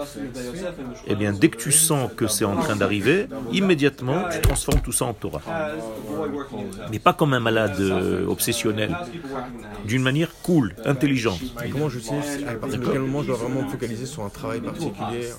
Eh 1.06 1.14
bien, 1.16 1.32
dès 1.32 1.50
que 1.50 1.56
tu 1.56 1.72
sens 1.72 2.10
que 2.16 2.26
c'est 2.26 2.44
en 2.44 2.56
train 2.56 2.76
d'arriver, 2.76 3.28
immédiatement, 3.50 4.24
tu 4.24 4.40
transformes 4.40 4.80
tout 4.82 4.92
ça 4.92 5.06
en 5.06 5.14
Torah. 5.14 5.42
Mais 6.90 6.98
pas 6.98 7.12
comme 7.12 7.34
un 7.34 7.40
malade 7.40 7.80
euh, 7.80 8.26
obsessionnel, 8.26 8.98
d'une 9.84 10.02
manière 10.02 10.40
cool, 10.42 10.76
intelligente. 10.84 11.56
Comment 11.70 11.88
je 11.88 11.98
sais 12.00 12.22
si- 12.22 12.44
à 12.44 12.54
partir 12.54 12.80
de 12.80 12.86
quel 12.86 13.00
moment 13.00 13.22
je 13.22 13.28
dois 13.28 13.36
vraiment 13.36 13.62
me 13.62 13.68
focaliser 13.68 14.06
sur 14.06 14.22
un 14.24 14.30
travail 14.30 14.60
particulier 14.60 15.30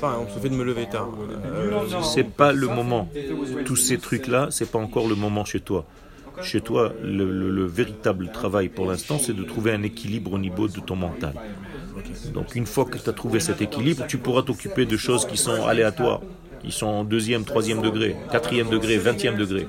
Par 0.00 0.12
exemple, 0.12 0.32
le 0.36 0.40
fait 0.40 0.48
de 0.50 0.54
me 0.54 0.64
lever 0.64 0.88
tard. 0.88 1.12
Euh, 1.44 2.00
c'est 2.00 2.24
pas 2.24 2.52
le 2.52 2.68
moment. 2.68 3.12
Tous 3.64 3.76
ces 3.76 3.98
trucs-là, 3.98 4.48
c'est 4.50 4.70
pas 4.70 4.78
encore 4.78 5.08
le 5.08 5.14
moment 5.16 5.44
chez 5.44 5.60
toi. 5.60 5.86
Chez 6.42 6.60
toi, 6.60 6.92
le, 7.02 7.24
le- 7.30 7.50
le 7.50 7.64
véritable 7.66 8.30
travail 8.32 8.68
pour 8.68 8.86
l'instant, 8.90 9.18
c'est 9.18 9.32
de 9.34 9.44
trouver 9.44 9.72
un 9.72 9.82
équilibre 9.82 10.32
au 10.32 10.38
niveau 10.38 10.68
de 10.68 10.80
ton 10.80 10.96
mental. 10.96 11.34
Donc 12.34 12.54
une 12.54 12.66
fois 12.66 12.84
que 12.84 12.98
tu 12.98 13.08
as 13.08 13.12
trouvé 13.12 13.40
cet 13.40 13.60
équilibre, 13.62 14.04
tu 14.08 14.18
pourras 14.18 14.42
t'occuper 14.42 14.86
de 14.86 14.96
choses 14.96 15.26
qui 15.26 15.36
sont 15.36 15.64
aléatoires, 15.66 16.20
qui 16.62 16.72
sont 16.72 16.86
en 16.86 17.04
deuxième, 17.04 17.44
troisième 17.44 17.82
degré, 17.82 18.16
quatrième 18.30 18.68
degré, 18.70 18.96
vingtième 18.98 19.36
degré. 19.36 19.66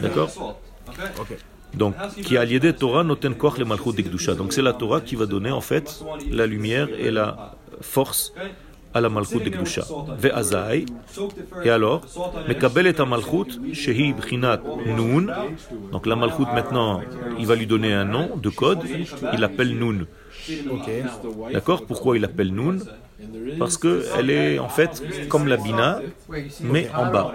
D'accord? 0.00 0.58
Donc, 1.74 1.94
qui 2.22 2.36
a 2.36 2.44
lié 2.44 2.60
Torah 2.74 3.02
noten 3.02 3.34
koach 3.34 3.56
le 3.58 3.64
malchut. 3.64 4.34
Donc 4.36 4.52
c'est 4.52 4.62
la 4.62 4.74
Torah 4.74 5.00
qui 5.00 5.16
va 5.16 5.26
donner 5.26 5.50
en 5.50 5.62
fait 5.62 6.04
la 6.30 6.46
lumière 6.46 6.88
et 6.98 7.10
la 7.10 7.56
force 7.80 8.32
à 8.94 9.00
la 9.00 9.08
malchut 9.08 9.40
de 9.40 9.48
Kedusha. 9.48 9.84
Ve'azai. 10.18 10.86
Et 11.64 11.70
alors, 11.70 12.02
mekabel 12.48 12.86
et 12.86 12.94
malchut 13.06 13.50
shehi 13.72 14.12
bchinat 14.12 14.60
nun. 14.86 15.26
Donc 15.90 16.06
la 16.06 16.16
malchut 16.16 16.46
maintenant, 16.54 17.00
il 17.38 17.46
va 17.46 17.54
lui 17.54 17.66
donner 17.66 17.92
un 17.92 18.04
nom 18.04 18.36
de 18.36 18.50
code. 18.50 18.80
Il 19.32 19.40
l'appelle 19.40 19.76
nun. 19.76 20.06
Ok. 20.70 20.90
D'accord 21.52 21.86
Pourquoi 21.86 22.16
il 22.16 22.22
l'appelle 22.22 22.52
nun 22.52 22.78
Parce 23.58 23.76
que 23.76 24.04
elle 24.18 24.30
est 24.30 24.58
en 24.58 24.68
fait 24.68 25.02
comme 25.28 25.46
la 25.46 25.56
bina, 25.56 26.00
mais 26.62 26.88
en 26.94 27.10
bas. 27.10 27.32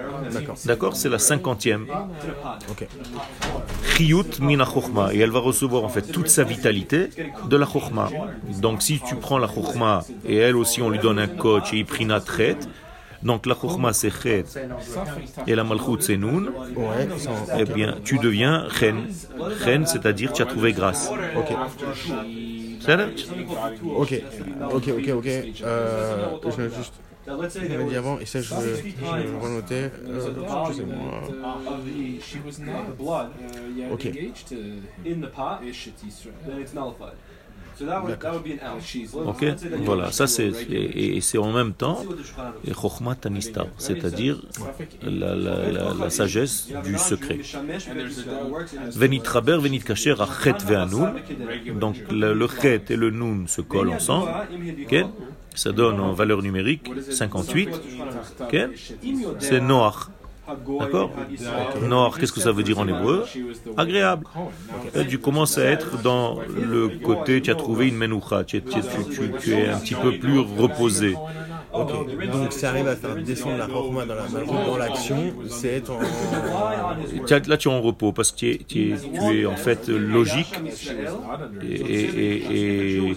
D'accord. 0.65 0.95
C'est 0.95 1.09
la 1.09 1.19
cinquantième. 1.19 1.85
Chiyut 3.95 4.39
mina 4.41 4.65
chokhma. 4.65 5.13
Et 5.13 5.19
elle 5.19 5.31
va 5.31 5.39
recevoir 5.39 5.83
en 5.83 5.89
fait 5.89 6.03
toute 6.03 6.27
sa 6.27 6.43
vitalité 6.43 7.09
de 7.49 7.57
la 7.57 7.65
chokhma. 7.65 8.09
Donc 8.61 8.81
si 8.81 8.99
tu 8.99 9.15
prends 9.15 9.37
la 9.37 9.47
chokhma 9.47 10.03
et 10.25 10.37
elle 10.37 10.55
aussi 10.55 10.81
on 10.81 10.89
lui 10.89 10.99
donne 10.99 11.19
un 11.19 11.27
coach 11.27 11.73
et 11.73 11.77
iprina 11.77 12.19
tret, 12.19 12.57
donc 13.23 13.45
la 13.45 13.55
chokhma 13.55 13.93
c'est 13.93 14.11
chet 14.11 14.45
et 15.47 15.55
la 15.55 15.63
malchut 15.63 16.01
c'est 16.01 16.17
nun, 16.17 16.45
Ouais. 16.75 17.07
eh 17.59 17.65
bien 17.65 17.95
tu 18.03 18.19
deviens 18.19 18.67
chen. 18.79 19.07
Chen 19.63 19.85
c'est-à-dire 19.85 20.33
tu 20.33 20.41
as 20.41 20.45
trouvé 20.45 20.73
grâce. 20.73 21.11
C'est 22.79 22.91
ça 22.97 23.07
Ok. 23.97 24.21
Ok. 24.73 24.87
Ok. 24.89 25.09
Ok. 25.09 25.27
Euh, 25.63 26.17
je 26.45 26.61
vais 26.61 26.75
juste. 26.75 26.93
On 27.29 27.77
m'a 27.77 27.83
dit 27.89 27.95
avant, 27.97 28.19
et 28.19 28.25
ça 28.25 28.41
je 28.41 28.53
vais 28.55 28.75
je 28.89 29.27
vais 29.27 29.37
renoter. 29.39 29.89
Euh, 30.07 30.31
Excusez-moi. 30.69 31.21
Uh, 37.79 39.27
Okay. 39.27 39.51
Ok, 39.51 39.57
voilà, 39.83 40.11
ça 40.11 40.25
c'est 40.27 40.47
et, 40.69 41.17
et 41.17 41.21
c'est 41.21 41.37
en 41.37 41.51
même 41.51 41.73
temps 41.73 42.03
c'est-à-dire 43.77 44.41
la, 45.03 45.35
la, 45.35 45.71
la, 45.71 45.93
la 45.93 46.09
sagesse 46.09 46.69
du 46.83 46.97
secret. 46.97 47.39
Venitraber, 48.91 49.57
venitkacher, 49.57 50.15
achet 50.19 50.55
ve'anun. 50.65 51.13
Donc 51.79 51.95
le, 52.11 52.33
le 52.33 52.47
chet 52.47 52.81
et 52.89 52.95
le 52.95 53.11
nun 53.11 53.47
se 53.47 53.61
collent 53.61 53.89
ensemble. 53.89 54.29
Ça 55.55 55.71
donne 55.71 55.99
en 55.99 56.13
valeur 56.13 56.41
numérique 56.41 56.89
58. 57.09 57.69
ok 58.41 58.57
C'est 59.39 59.59
Noach. 59.61 60.09
D'accord 60.79 61.11
Noach, 61.81 62.17
qu'est-ce 62.19 62.31
que 62.31 62.39
ça 62.39 62.51
veut 62.51 62.63
dire 62.63 62.79
en 62.79 62.87
hébreu 62.87 63.25
Agréable. 63.75 64.25
Et 64.95 65.05
tu 65.05 65.19
commences 65.19 65.57
à 65.57 65.65
être 65.65 66.01
dans 66.01 66.39
le 66.55 66.89
côté, 66.89 67.41
tu 67.41 67.51
as 67.51 67.55
trouvé 67.55 67.87
une 67.87 67.97
menoucha, 67.97 68.43
tu 68.43 68.57
es 68.57 68.59
un 68.59 69.79
petit 69.79 69.95
peu 69.95 70.17
plus 70.17 70.39
reposé. 70.39 71.15
Ok, 71.73 71.91
donc 72.31 72.53
ça 72.53 72.69
arrive 72.69 72.87
à 72.87 72.95
faire 72.95 73.15
descendre 73.17 73.57
la 73.57 73.67
Chorma 73.67 74.05
dans 74.05 74.15
la 74.15 74.23
Malchut, 74.23 74.51
dans 74.65 74.77
l'action, 74.77 75.33
c'est 75.49 75.67
être 75.77 75.91
en... 75.91 75.99
Là, 77.47 77.57
tu 77.57 77.67
es 77.69 77.71
en 77.71 77.81
repos 77.81 78.11
parce 78.13 78.31
que 78.31 78.37
tu 78.37 78.49
es, 78.51 78.57
tu 78.67 78.93
es- 78.93 78.97
tu 78.97 79.41
es 79.41 79.45
en 79.45 79.55
fait 79.57 79.87
logique 79.89 80.53
et, 81.61 81.73
et, 81.75 82.43
et, 82.51 83.15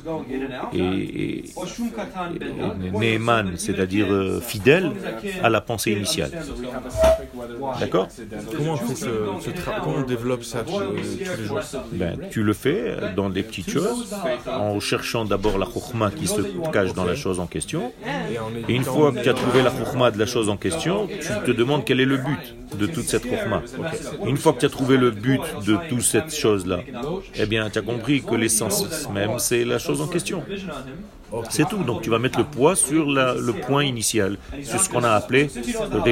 et, 0.75 1.45
c'est-à-dire 3.57 4.07
euh, 4.13 4.41
fidèle 4.41 4.91
à 5.43 5.49
la 5.49 5.61
pensée 5.61 5.93
initiale. 5.93 6.31
D'accord? 7.79 8.09
Comment 8.57 8.73
on 8.75 8.77
fait 8.77 8.95
ce, 8.95 9.07
ce 9.41 9.51
tra- 9.51 9.81
comment 9.83 9.99
on 9.99 10.03
développe 10.03 10.45
ça 10.45 10.63
tous 10.63 10.81
les- 10.81 11.25
tous 11.25 11.37
les 11.41 11.45
jours? 11.45 11.61
Ben, 11.93 12.17
Tu 12.31 12.43
le 12.43 12.53
fais 12.53 12.97
dans 13.17 13.31
des 13.31 13.43
petites 13.43 13.71
choses, 13.71 14.13
en 14.47 14.81
cherchant 14.81 15.25
d'abord 15.25 15.59
la 15.59 15.67
chokhma 15.67 16.11
qui 16.11 16.27
se 16.27 16.41
cache 16.73 16.93
dans 16.95 17.05
la 17.05 17.15
chose 17.15 17.41
en 17.41 17.47
question. 17.47 17.93
Et 18.33 18.39
Et 18.69 18.75
une 18.75 18.85
fois 18.85 19.13
que 19.13 19.21
tu 19.23 19.29
as 19.29 19.35
trouvé 19.35 19.63
la 19.63 19.71
chokhma 19.71 20.11
de 20.11 20.19
la 20.19 20.27
chose 20.27 20.49
en 20.49 20.57
question, 20.57 21.07
tu 21.07 21.29
te 21.47 21.51
demandes 21.51 21.85
quel 21.85 22.01
est 22.01 22.05
le 22.05 22.17
but 22.19 22.55
de 22.79 22.87
toute 22.87 23.05
cette 23.09 23.25
chokhma. 23.25 23.63
Une 24.27 24.37
fois 24.37 24.53
que 24.53 24.61
tu 24.61 24.67
as 24.67 24.71
trouvé 24.71 24.97
le 24.97 25.11
but 25.11 25.41
de 25.67 25.77
toute 25.89 26.03
cette 26.03 26.35
chose-là, 26.35 26.81
eh 27.35 27.47
bien, 27.47 27.69
tu 27.71 27.79
as 27.79 27.83
compris 27.83 28.23
que 28.23 28.35
l'essence 28.35 29.09
même, 29.13 29.39
c'est 29.39 29.65
la 29.65 29.79
chose 29.79 30.01
en 30.01 30.07
question. 30.07 30.43
C'est 31.49 31.69
tout. 31.69 31.83
Donc, 31.85 32.03
tu 32.03 32.11
vas 32.11 32.19
mettre 32.19 32.39
le 32.39 32.45
poids 32.45 32.75
sur 32.75 33.07
la- 33.09 33.35
le 33.35 33.53
point 33.53 33.85
initial, 33.85 34.37
sur 34.63 34.81
ce 34.81 34.89
qu'on 34.89 35.05
a 35.05 35.11
appelé 35.13 35.45
le 35.45 35.51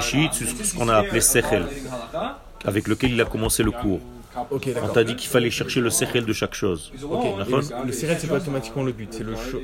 sur 0.00 0.32
ce 0.64 0.74
qu'on 0.76 0.88
a 0.88 0.94
appelé 0.96 1.20
Sechel, 1.20 1.64
avec 2.64 2.86
lequel 2.88 3.12
il 3.12 3.20
a 3.20 3.24
commencé 3.24 3.62
le 3.62 3.70
cours. 3.72 4.00
Ok, 4.50 4.68
On 4.82 4.88
t'a 4.88 5.04
dit 5.04 5.16
qu'il 5.16 5.28
fallait 5.28 5.50
chercher 5.50 5.80
le 5.80 5.90
Sechel 5.90 6.24
de 6.24 6.32
chaque 6.32 6.54
chose. 6.54 6.92
D'accord 6.94 7.60
le, 7.60 7.86
le 7.86 7.92
sérel, 7.92 8.16
c'est 8.20 8.26
pas 8.26 8.36
automatiquement 8.36 8.82
le 8.82 8.92
but, 8.92 9.08
c'est 9.12 9.24
le 9.24 9.34
show. 9.36 9.60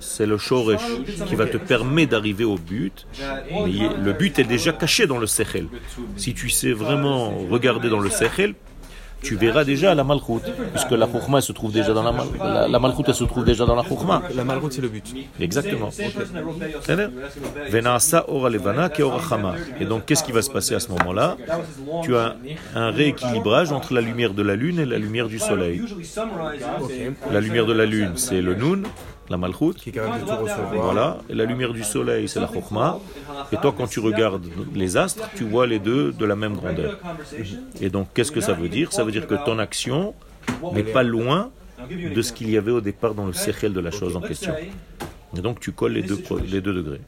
C'est 0.00 0.26
le 0.26 0.38
show. 0.38 0.72
Qui 1.26 1.34
va 1.34 1.46
te 1.46 1.56
permettre 1.56 2.12
d'arriver 2.12 2.44
au 2.44 2.56
but. 2.56 3.06
Mais 3.50 3.88
le 4.02 4.12
but 4.12 4.38
est 4.38 4.44
déjà 4.44 4.72
caché 4.72 5.06
dans 5.06 5.18
le 5.18 5.26
Sechel. 5.26 5.66
Si 6.16 6.34
tu 6.34 6.50
sais 6.50 6.72
vraiment 6.72 7.30
regarder 7.50 7.88
dans 7.88 8.00
le 8.00 8.10
Sechel, 8.10 8.54
tu 9.22 9.36
verras 9.36 9.64
déjà 9.64 9.94
la 9.94 10.04
malchoute, 10.04 10.50
puisque 10.72 10.92
la 10.92 11.06
chouchma 11.06 11.40
se 11.40 11.52
trouve 11.52 11.72
déjà 11.72 11.92
dans 11.92 12.02
la, 12.02 12.12
mal, 12.12 12.26
la, 12.38 12.68
la 12.68 12.78
malchoute, 12.78 13.12
se 13.12 13.24
trouve 13.24 13.44
déjà 13.44 13.66
dans 13.66 13.74
la 13.74 13.82
chouchma. 13.82 14.22
La 14.34 14.44
malchoute, 14.44 14.72
c'est 14.72 14.80
le 14.80 14.88
but. 14.88 15.14
Exactement. 15.40 15.90
Et 19.80 19.84
donc, 19.84 20.04
qu'est-ce 20.06 20.24
qui 20.24 20.32
va 20.32 20.42
se 20.42 20.50
passer 20.50 20.74
à 20.74 20.80
ce 20.80 20.90
moment-là? 20.92 21.36
Tu 22.02 22.16
as 22.16 22.36
un 22.74 22.90
rééquilibrage 22.90 23.72
entre 23.72 23.92
la 23.94 24.00
lumière 24.00 24.34
de 24.34 24.42
la 24.42 24.56
lune 24.56 24.78
et 24.78 24.86
la 24.86 24.98
lumière 24.98 25.28
du 25.28 25.38
soleil. 25.38 25.82
La 27.30 27.40
lumière 27.40 27.66
de 27.66 27.72
la 27.72 27.86
lune, 27.86 28.12
c'est 28.16 28.40
le 28.40 28.54
nun, 28.54 28.82
la 29.28 29.36
Malchut. 29.36 29.74
Qui 29.74 29.90
est 29.90 29.92
capable 29.92 30.20
de 30.20 30.26
tout 30.26 30.36
recevoir. 30.36 30.82
Voilà. 30.82 31.18
Et 31.28 31.34
la 31.34 31.44
lumière 31.44 31.72
du 31.72 31.84
soleil, 31.84 32.28
c'est 32.28 32.40
la 32.40 32.48
Chokhma. 32.48 32.98
Et 33.52 33.56
toi, 33.56 33.74
quand 33.76 33.86
tu 33.86 34.00
regardes 34.00 34.46
les 34.74 34.96
astres, 34.96 35.28
tu 35.36 35.44
vois 35.44 35.66
les 35.66 35.78
deux 35.78 36.12
de 36.12 36.24
la 36.24 36.36
même 36.36 36.54
grandeur. 36.54 36.98
Et 37.80 37.90
donc, 37.90 38.08
qu'est-ce 38.14 38.32
que 38.32 38.40
ça 38.40 38.52
veut 38.52 38.68
dire? 38.68 38.92
Ça 38.92 39.04
veut 39.04 39.12
dire 39.12 39.26
que 39.26 39.34
ton 39.44 39.58
action 39.58 40.14
n'est 40.72 40.82
pas 40.82 41.02
loin 41.02 41.50
de 41.90 42.22
ce 42.22 42.32
qu'il 42.32 42.50
y 42.50 42.56
avait 42.56 42.72
au 42.72 42.80
départ 42.80 43.14
dans 43.14 43.26
le 43.26 43.32
sechel 43.32 43.72
de 43.72 43.80
la 43.80 43.90
chose 43.90 44.16
en 44.16 44.20
question. 44.20 44.54
Et 45.36 45.40
donc, 45.40 45.60
tu 45.60 45.72
colles 45.72 45.92
les 45.92 46.02
deux, 46.02 46.18
les 46.46 46.60
deux 46.60 46.74
degrés. 46.74 47.00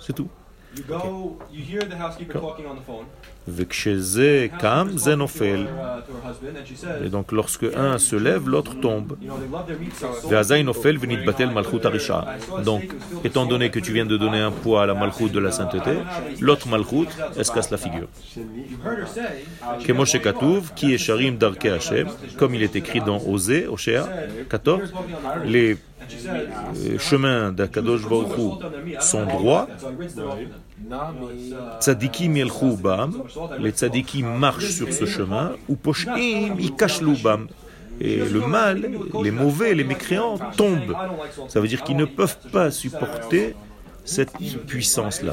C'est 0.00 0.12
tout. 0.12 0.28
You 0.75 0.83
go, 0.87 1.37
you 1.51 1.61
hear 1.71 1.81
the 1.81 1.97
housekeeper 1.97 2.39
talking 2.39 2.65
on 2.65 2.75
the 2.77 2.85
phone 2.87 3.05
וכשזה 3.47 4.47
קם, 4.59 4.87
זה 4.95 5.15
נופל. 5.15 5.67
uh, 5.67 6.07
to 6.07 6.11
her 6.11 6.27
husband, 6.29 6.57
and 6.57 6.65
she 6.67 6.75
says, 6.75 7.05
Et 7.05 7.09
donc, 7.09 7.31
lorsque 7.31 7.65
un 7.75 7.97
se 7.97 8.15
lève, 8.15 8.47
l'autre 8.47 8.73
tombe. 8.79 9.17
you 9.21 9.27
know, 9.27 9.37
they 9.37 9.49
love 9.51 9.65
their 9.67 9.79
meat 9.79 9.95
so 9.95 10.07
so. 10.21 10.27
ואזי 10.29 10.63
נופל 10.63 10.97
ונתבטל 10.99 11.45
מלכות 11.49 11.85
הרשעה. 11.85 12.23
Donc, 12.63 12.83
étant 13.25 13.45
donné 13.45 13.69
que 13.69 13.79
tu 13.79 13.91
viens 13.91 14.05
de 14.05 14.17
donner 14.17 14.39
un 14.39 14.51
poids 14.51 14.83
à 14.83 14.85
la 14.85 14.93
malchut 14.93 15.29
de 15.29 15.39
la 15.39 15.51
sainteté, 15.51 15.95
l'autre 16.39 16.67
malchut, 16.67 17.07
elle 17.37 17.45
se 17.45 17.51
casse 17.51 17.71
la 17.71 17.77
figure. 17.77 18.07
You've 18.37 18.85
heard 18.85 18.99
her 18.99 19.07
say, 19.07 19.83
כמו 19.85 20.05
שכתוב, 20.05 20.71
כי 20.75 20.85
ישרים 20.91 21.37
דרכי 21.37 21.69
השם, 21.71 22.05
comme 22.37 22.53
il 22.55 22.63
est 22.63 22.75
écrit 22.75 23.01
dans 23.01 23.19
Osée, 23.27 23.67
Oshéa 23.67 24.05
14, 24.49 24.93
les 25.45 25.77
euh, 26.26 26.98
chemins 26.98 27.52
d'Akadosh 27.52 28.08
Baruch 28.08 28.60
sont 29.00 29.26
droits, 29.26 29.68
tzadikim 31.80 32.36
yelchou 32.36 32.76
bam, 32.76 33.22
les 33.58 33.70
tzadikim 33.70 34.26
marchent 34.38 34.70
sur 34.70 34.92
ce 34.92 35.06
chemin, 35.06 35.52
ou 35.68 35.76
poshim 35.76 36.16
ikashlu 36.58 37.16
bam. 37.22 37.48
Et 37.98 38.16
le 38.18 38.40
mal, 38.46 38.90
les 39.22 39.30
mauvais, 39.30 39.72
les 39.72 39.84
mécréants 39.84 40.38
tombent. 40.56 40.94
Ça 41.48 41.60
veut 41.60 41.68
dire 41.68 41.82
qu'ils 41.82 41.96
ne 41.96 42.04
peuvent 42.04 42.36
pas 42.52 42.70
supporter 42.70 43.56
cette 44.04 44.32
puissance-là. 44.66 45.32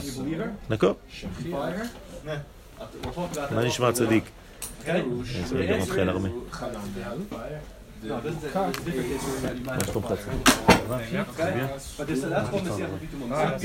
D'accord? 0.70 0.98
Manishma 3.52 3.92
tzadik. 3.92 4.24
Okay? 4.82 5.04
Ça 5.46 5.56
veut 5.56 5.66
dire 5.66 5.78
rentrer 5.78 6.02
à 6.02 6.06
l'armée. 6.06 6.32
No, 8.04 8.20
this 8.20 8.36
is 8.36 8.44
a, 8.44 8.68
it's 8.68 8.80
a 8.80 8.84
different 8.84 9.10
case 9.10 9.24
where 9.24 9.54
you 9.56 9.64
might 9.64 9.86
Je 9.86 9.92
comprends. 9.94 10.28
Okay? 10.90 11.70
But 11.98 12.08
this, 12.08 12.22
that's 12.22 12.50
called 12.50 12.64
Messiah 12.66 12.88
Pitumum. 13.00 13.60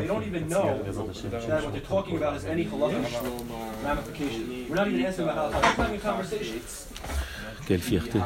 They 0.00 0.06
don't 0.06 0.22
even 0.24 0.48
know 0.48 0.82
that 0.82 1.64
what 1.64 1.72
they're 1.72 1.80
talking 1.80 2.16
about 2.18 2.36
is 2.36 2.44
any 2.44 2.66
halachic 2.66 3.82
ramification. 3.82 4.66
We're 4.68 4.76
not 4.76 4.88
even 4.88 5.00
answering 5.00 5.28
about 5.28 5.52
halacha. 5.52 5.78
We're 5.78 5.84
having 5.84 5.98
a 5.98 6.02
conversation. 6.02 6.60
Quelle 7.66 7.80
fierté. 7.80 8.20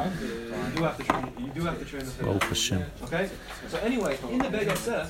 Do 0.74 0.82
have 0.82 0.96
to 0.96 1.04
train, 1.04 1.32
you 1.38 1.52
do 1.52 1.60
have 1.62 1.78
to 1.78 1.84
train 1.84 2.04
the 2.04 2.24
Baruch 2.24 2.44
Hashem. 2.44 2.82
Okay? 3.04 3.30
So 3.68 3.78
anyway, 3.78 4.18
in 4.30 4.38
the 4.38 4.50
Beg 4.50 4.66
Yosef, 4.66 5.08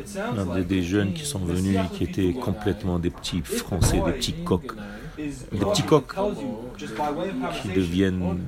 it 0.00 0.08
sounds 0.08 0.38
Un 0.38 0.54
des, 0.56 0.64
des 0.64 0.82
jeunes 0.82 1.12
qui 1.12 1.24
sont 1.24 1.38
venus 1.38 1.78
qui 1.94 2.04
étaient 2.04 2.32
complètement 2.32 2.98
des 2.98 3.10
petits 3.10 3.42
français, 3.42 4.00
des 4.04 4.12
petits 4.12 4.34
coqs, 4.44 4.72
des 5.18 5.58
petits 5.66 5.82
coqs 5.82 6.14
qui 7.62 7.68
deviennent 7.68 8.38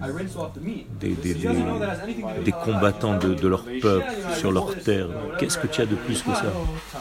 des, 1.00 1.10
des- 1.10 1.34
des, 1.34 2.52
combattants 2.64 3.18
de, 3.18 3.34
de 3.34 3.48
leur 3.48 3.64
peuple, 3.80 4.06
sur 4.38 4.52
leur 4.52 4.74
terre. 4.76 5.08
Qu'est-ce 5.38 5.58
que 5.58 5.66
tu 5.66 5.80
as 5.82 5.86
de 5.86 5.94
plus 5.94 6.22
que 6.22 6.32
ça? 6.34 6.52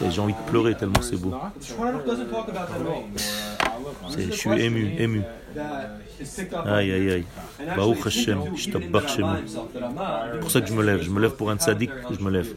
J'ai 0.10 0.22
envie 0.22 0.34
de 0.34 0.50
pleurer 0.50 0.76
tellement 0.76 1.02
c'est 1.02 1.16
beau. 1.18 1.34
Je 4.18 4.32
suis 4.32 4.62
ému, 4.62 4.94
ému. 4.98 5.22
Aïe, 6.66 6.92
aïe, 6.92 7.12
aïe. 7.12 7.26
Baruch 7.76 8.00
he 8.06 8.08
Hashem, 8.08 8.40
je. 8.56 8.64
C'est 8.64 10.40
pour 10.40 10.52
ça 10.52 10.62
que 10.62 10.68
je 10.68 10.74
me 10.74 10.84
lève. 10.84 11.02
Je 11.02 11.10
me 11.10 11.20
lève 11.20 11.32
pour 11.36 11.50
un 11.50 11.58
tzaddik, 11.58 11.92
je 12.12 12.24
me 12.24 12.30
lève. 12.30 12.54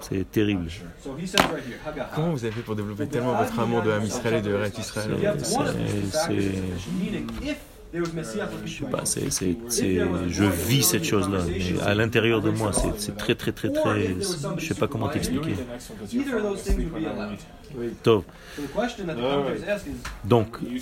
C'est 0.00 0.30
terrible. 0.30 0.70
So 1.02 1.16
he 1.16 1.26
says 1.26 1.40
right 1.52 1.64
here, 1.64 1.78
Hagahot. 1.84 2.14
Comment 2.14 2.30
vous 2.32 2.44
avez 2.44 2.52
fait 2.52 2.62
pour 2.62 2.76
développer 2.76 3.06
tellement 3.06 3.34
votre 3.34 3.58
amour 3.58 3.82
de 3.82 3.90
Ham 3.90 4.04
Israël 4.04 4.34
et 4.34 4.42
de 4.42 4.52
Eret 4.52 4.72
Israël 4.78 5.16
je 7.92 8.00
ne 8.00 8.22
sais 8.22 8.38
pas, 8.90 9.04
je 10.28 10.44
vis 10.44 10.82
cette 10.82 11.04
chose-là, 11.04 11.38
mais 11.48 11.80
à 11.80 11.94
l'intérieur 11.94 12.42
de 12.42 12.50
moi, 12.50 12.70
c'est 12.98 13.16
très, 13.16 13.34
très, 13.34 13.52
très, 13.52 13.70
très. 13.70 14.02
Je 14.02 14.54
ne 14.54 14.60
sais 14.60 14.74
pas 14.74 14.86
comment 14.86 15.08
t'expliquer. 15.08 15.54
Donc, 20.24 20.56
il 20.62 20.80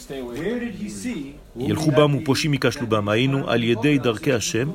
Hashem, 4.32 4.72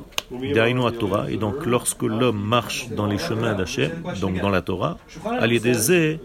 Torah. 0.98 1.30
Et 1.30 1.36
donc, 1.36 1.66
lorsque 1.66 2.02
l'homme 2.02 2.40
marche 2.40 2.88
dans 2.90 3.06
les 3.06 3.18
chemins 3.18 3.54
d'Hashem, 3.54 3.90
donc 4.20 4.40
dans 4.40 4.50
la 4.50 4.62
Torah, 4.62 4.98
Aliedeze, 5.24 6.18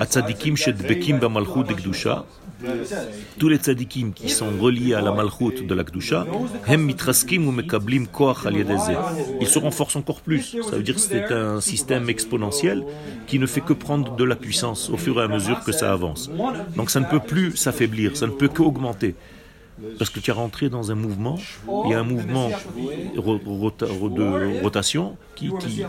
Atzadikim, 0.00 0.56
Shedbekim, 0.56 1.18
Bamalchud, 1.18 1.66
Gdusha, 1.66 2.24
tous 3.38 3.48
les 3.48 3.56
tzadikim 3.56 4.12
qui 4.12 4.28
sont 4.28 4.50
reliés 4.60 4.94
à 4.94 5.00
la 5.00 5.12
malchut 5.12 5.66
de 5.66 5.74
la 5.74 5.84
Kdusha, 5.84 6.26
hem 6.66 6.82
mitraskim 6.82 7.46
ou 7.48 7.52
mekablim 7.52 8.06
koach 8.06 8.46
Ils 9.40 9.48
se 9.48 9.58
renforcent 9.58 9.96
encore 9.96 10.20
plus. 10.20 10.56
Ça 10.62 10.76
veut 10.76 10.82
dire 10.82 10.94
que 10.94 11.00
c'est 11.00 11.32
un 11.32 11.60
système 11.60 12.08
exponentiel 12.08 12.84
qui 13.26 13.38
ne 13.38 13.46
fait 13.46 13.60
que 13.60 13.72
prendre 13.72 14.16
de 14.16 14.24
la 14.24 14.36
puissance 14.36 14.90
au 14.90 14.96
fur 14.96 15.20
et 15.20 15.24
à 15.24 15.28
mesure 15.28 15.60
que 15.64 15.72
ça 15.72 15.92
avance. 15.92 16.30
Donc 16.76 16.90
ça 16.90 17.00
ne 17.00 17.06
peut 17.06 17.20
plus 17.20 17.56
s'affaiblir, 17.56 18.16
ça 18.16 18.26
ne 18.26 18.32
peut 18.32 18.48
qu'augmenter. 18.48 19.14
Parce 19.98 20.10
que 20.10 20.20
tu 20.20 20.30
es 20.30 20.32
rentré 20.32 20.68
dans 20.68 20.92
un 20.92 20.94
mouvement, 20.94 21.36
il 21.84 21.90
y 21.90 21.94
a 21.94 21.98
un 21.98 22.04
mouvement 22.04 22.48
de 22.48 24.62
rotation 24.62 25.16
qui, 25.34 25.50
qui, 25.58 25.84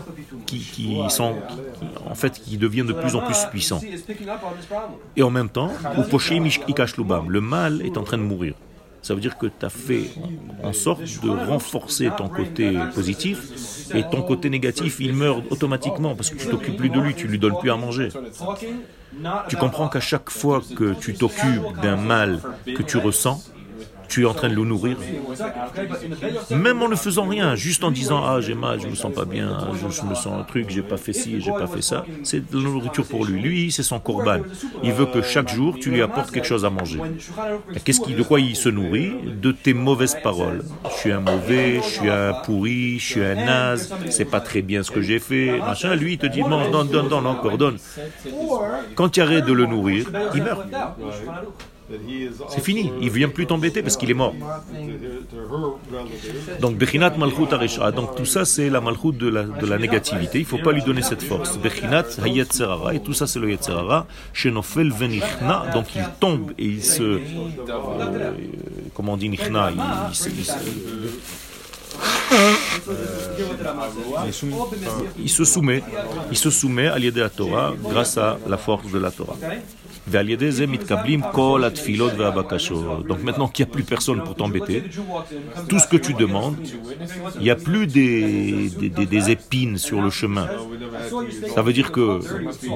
qui, 0.46 0.58
qui 0.58 0.98
en 0.98 2.14
fait, 2.14 2.40
qui 2.40 2.58
devient 2.58 2.84
de 2.86 2.92
plus 2.92 3.14
en 3.14 3.20
plus 3.20 3.46
puissant. 3.50 3.80
Et 5.16 5.22
en 5.22 5.30
même 5.30 5.48
temps, 5.48 5.70
le 7.28 7.40
mal 7.40 7.82
est 7.82 7.96
en 7.96 8.02
train 8.02 8.18
de 8.18 8.22
mourir. 8.22 8.54
Ça 9.02 9.14
veut 9.14 9.20
dire 9.20 9.38
que 9.38 9.46
tu 9.46 9.64
as 9.64 9.70
fait 9.70 10.10
en 10.64 10.72
sorte 10.72 11.02
de 11.22 11.30
renforcer 11.30 12.10
ton 12.16 12.28
côté 12.28 12.76
positif 12.92 13.94
et 13.94 14.02
ton 14.02 14.22
côté 14.22 14.50
négatif, 14.50 14.96
il 14.98 15.12
meurt 15.12 15.44
automatiquement 15.50 16.16
parce 16.16 16.30
que 16.30 16.36
tu 16.36 16.48
t'occupes 16.48 16.76
plus 16.76 16.90
de 16.90 16.98
lui, 16.98 17.14
tu 17.14 17.28
lui 17.28 17.38
donnes 17.38 17.56
plus 17.60 17.70
à 17.70 17.76
manger. 17.76 18.08
Tu 19.48 19.56
comprends 19.56 19.88
qu'à 19.88 20.00
chaque 20.00 20.28
fois 20.28 20.60
que 20.74 20.94
tu 20.94 21.14
t'occupes 21.14 21.80
d'un 21.80 21.96
mal 21.96 22.40
que 22.64 22.82
tu 22.82 22.96
ressens, 22.96 23.44
tu 24.08 24.22
es 24.22 24.24
en 24.24 24.34
train 24.34 24.48
de 24.48 24.54
le 24.54 24.64
nourrir. 24.64 24.96
Même 26.50 26.82
en 26.82 26.88
ne 26.88 26.96
faisant 26.96 27.26
rien, 27.26 27.54
juste 27.54 27.84
en 27.84 27.90
disant 27.90 28.22
Ah, 28.24 28.40
j'ai 28.40 28.54
mal, 28.54 28.80
je 28.80 28.88
me 28.88 28.94
sens 28.94 29.12
pas 29.12 29.24
bien, 29.24 29.68
je, 29.80 29.86
me 30.02 30.14
sens 30.14 30.28
un 30.40 30.44
truc, 30.44 30.70
j'ai 30.70 30.82
pas 30.82 30.96
fait 30.96 31.12
ci, 31.12 31.40
j'ai 31.40 31.52
pas 31.52 31.66
fait 31.66 31.82
ça. 31.82 32.04
C'est 32.22 32.50
de 32.50 32.56
la 32.56 32.64
nourriture 32.64 33.06
pour 33.06 33.24
lui. 33.24 33.40
Lui, 33.40 33.72
c'est 33.72 33.82
son 33.82 33.98
corban. 33.98 34.40
Il 34.82 34.92
veut 34.92 35.06
que 35.06 35.22
chaque 35.22 35.48
jour, 35.48 35.76
tu 35.80 35.90
lui 35.90 36.02
apportes 36.02 36.30
quelque 36.30 36.46
chose 36.46 36.64
à 36.64 36.70
manger. 36.70 37.00
Qui, 37.84 38.14
de 38.14 38.22
quoi 38.22 38.40
il 38.40 38.56
se 38.56 38.68
nourrit 38.68 39.12
De 39.40 39.52
tes 39.52 39.74
mauvaises 39.74 40.16
paroles. 40.22 40.62
Je 40.90 40.96
suis 40.96 41.12
un 41.12 41.20
mauvais, 41.20 41.80
je 41.82 41.88
suis 41.88 42.10
un 42.10 42.34
pourri, 42.44 42.98
je 42.98 43.04
suis 43.04 43.24
un 43.24 43.34
naze, 43.34 43.92
c'est 44.10 44.24
pas 44.24 44.40
très 44.40 44.62
bien 44.62 44.82
ce 44.82 44.90
que 44.90 45.00
j'ai 45.00 45.18
fait. 45.18 45.60
Lui, 45.98 46.14
il 46.14 46.18
te 46.18 46.26
dit 46.26 46.42
Non, 46.42 46.70
donne, 46.70 46.88
donne, 46.88 47.08
donne, 47.08 47.26
encore 47.26 47.58
donne. 47.58 47.78
Quand 48.94 49.08
tu 49.08 49.20
arrêtes 49.20 49.46
de 49.46 49.52
le 49.52 49.66
nourrir, 49.66 50.06
il 50.34 50.42
meurt. 50.42 50.66
C'est 52.48 52.60
fini, 52.60 52.90
il 53.00 53.06
ne 53.06 53.12
vient 53.12 53.28
plus 53.28 53.46
t'embêter 53.46 53.82
parce 53.82 53.96
qu'il 53.96 54.10
est 54.10 54.14
mort. 54.14 54.34
Donc, 56.60 56.76
Bechinat 56.76 57.16
Malchut 57.16 57.52
Aresha, 57.52 57.92
donc 57.92 58.16
tout 58.16 58.24
ça 58.24 58.44
c'est 58.44 58.68
la 58.70 58.80
Malchut 58.80 59.12
de 59.12 59.28
la, 59.28 59.44
de 59.44 59.66
la 59.66 59.78
négativité, 59.78 60.38
il 60.38 60.42
ne 60.42 60.46
faut 60.46 60.58
pas 60.58 60.72
lui 60.72 60.82
donner 60.82 61.02
cette 61.02 61.22
force. 61.22 61.58
Bechinat 61.58 62.06
Hayetzerara, 62.24 62.94
et 62.94 63.00
tout 63.00 63.12
ça 63.12 63.26
c'est 63.26 63.38
le 63.38 63.50
Yetzerara, 63.50 64.06
Shenofel 64.32 64.90
Venichna, 64.92 65.66
donc 65.72 65.94
il 65.94 66.04
tombe 66.18 66.52
et 66.58 66.64
il 66.64 66.82
se. 66.82 67.02
Euh, 67.02 67.20
comment 68.94 69.12
on 69.12 69.16
dit 69.16 69.28
Nichna 69.28 69.70
il, 69.70 69.80
il, 74.18 74.32
il, 75.24 75.30
se 75.30 75.44
soumet, 75.44 75.82
il 76.30 76.36
se 76.36 76.50
soumet 76.50 76.88
à 76.88 76.98
l'idée 76.98 77.12
de 77.12 77.20
la 77.20 77.30
Torah 77.30 77.74
grâce 77.82 78.18
à 78.18 78.38
la 78.48 78.56
force 78.56 78.90
de 78.90 78.98
la 78.98 79.10
Torah. 79.10 79.36
Donc 83.08 83.22
maintenant 83.22 83.48
qu'il 83.48 83.64
n'y 83.64 83.70
a 83.70 83.72
plus 83.72 83.82
personne 83.82 84.22
pour 84.22 84.34
t'embêter, 84.36 84.84
tout 85.68 85.78
ce 85.78 85.86
que 85.86 85.96
tu 85.96 86.14
demandes, 86.14 86.56
il 87.36 87.42
n'y 87.42 87.50
a 87.50 87.56
plus 87.56 87.86
des, 87.86 88.70
des, 88.70 89.30
épines 89.30 89.78
sur 89.78 90.00
le 90.00 90.10
chemin. 90.10 90.48
Ça 91.54 91.62
veut 91.62 91.72
dire 91.72 91.90
que 91.90 92.20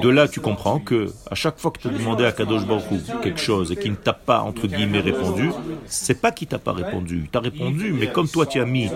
de 0.01 0.09
là 0.09 0.27
tu 0.27 0.41
comprends 0.41 0.79
que 0.79 1.07
à 1.29 1.35
chaque 1.35 1.57
fois 1.57 1.71
que 1.71 1.79
tu 1.79 1.87
as 1.87 1.91
demandé 1.91 2.25
à 2.25 2.31
Kadosh 2.31 2.65
Baruch 2.65 2.83
quelque 3.23 3.39
chose 3.39 3.71
et 3.71 3.75
qu'il 3.77 3.91
ne 3.91 3.95
t'a 3.95 4.13
pas 4.13 4.41
entre 4.41 4.67
guillemets 4.67 4.99
répondu, 4.99 5.51
c'est 5.85 6.19
pas 6.19 6.31
qu'il 6.31 6.47
t'a 6.47 6.59
pas 6.59 6.73
répondu, 6.73 7.29
t'a 7.31 7.39
répondu, 7.39 7.93
mais 7.97 8.07
comme 8.11 8.27
toi 8.27 8.45
tu 8.45 8.59
as 8.59 8.65
mis 8.65 8.89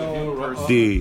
des 0.68 1.00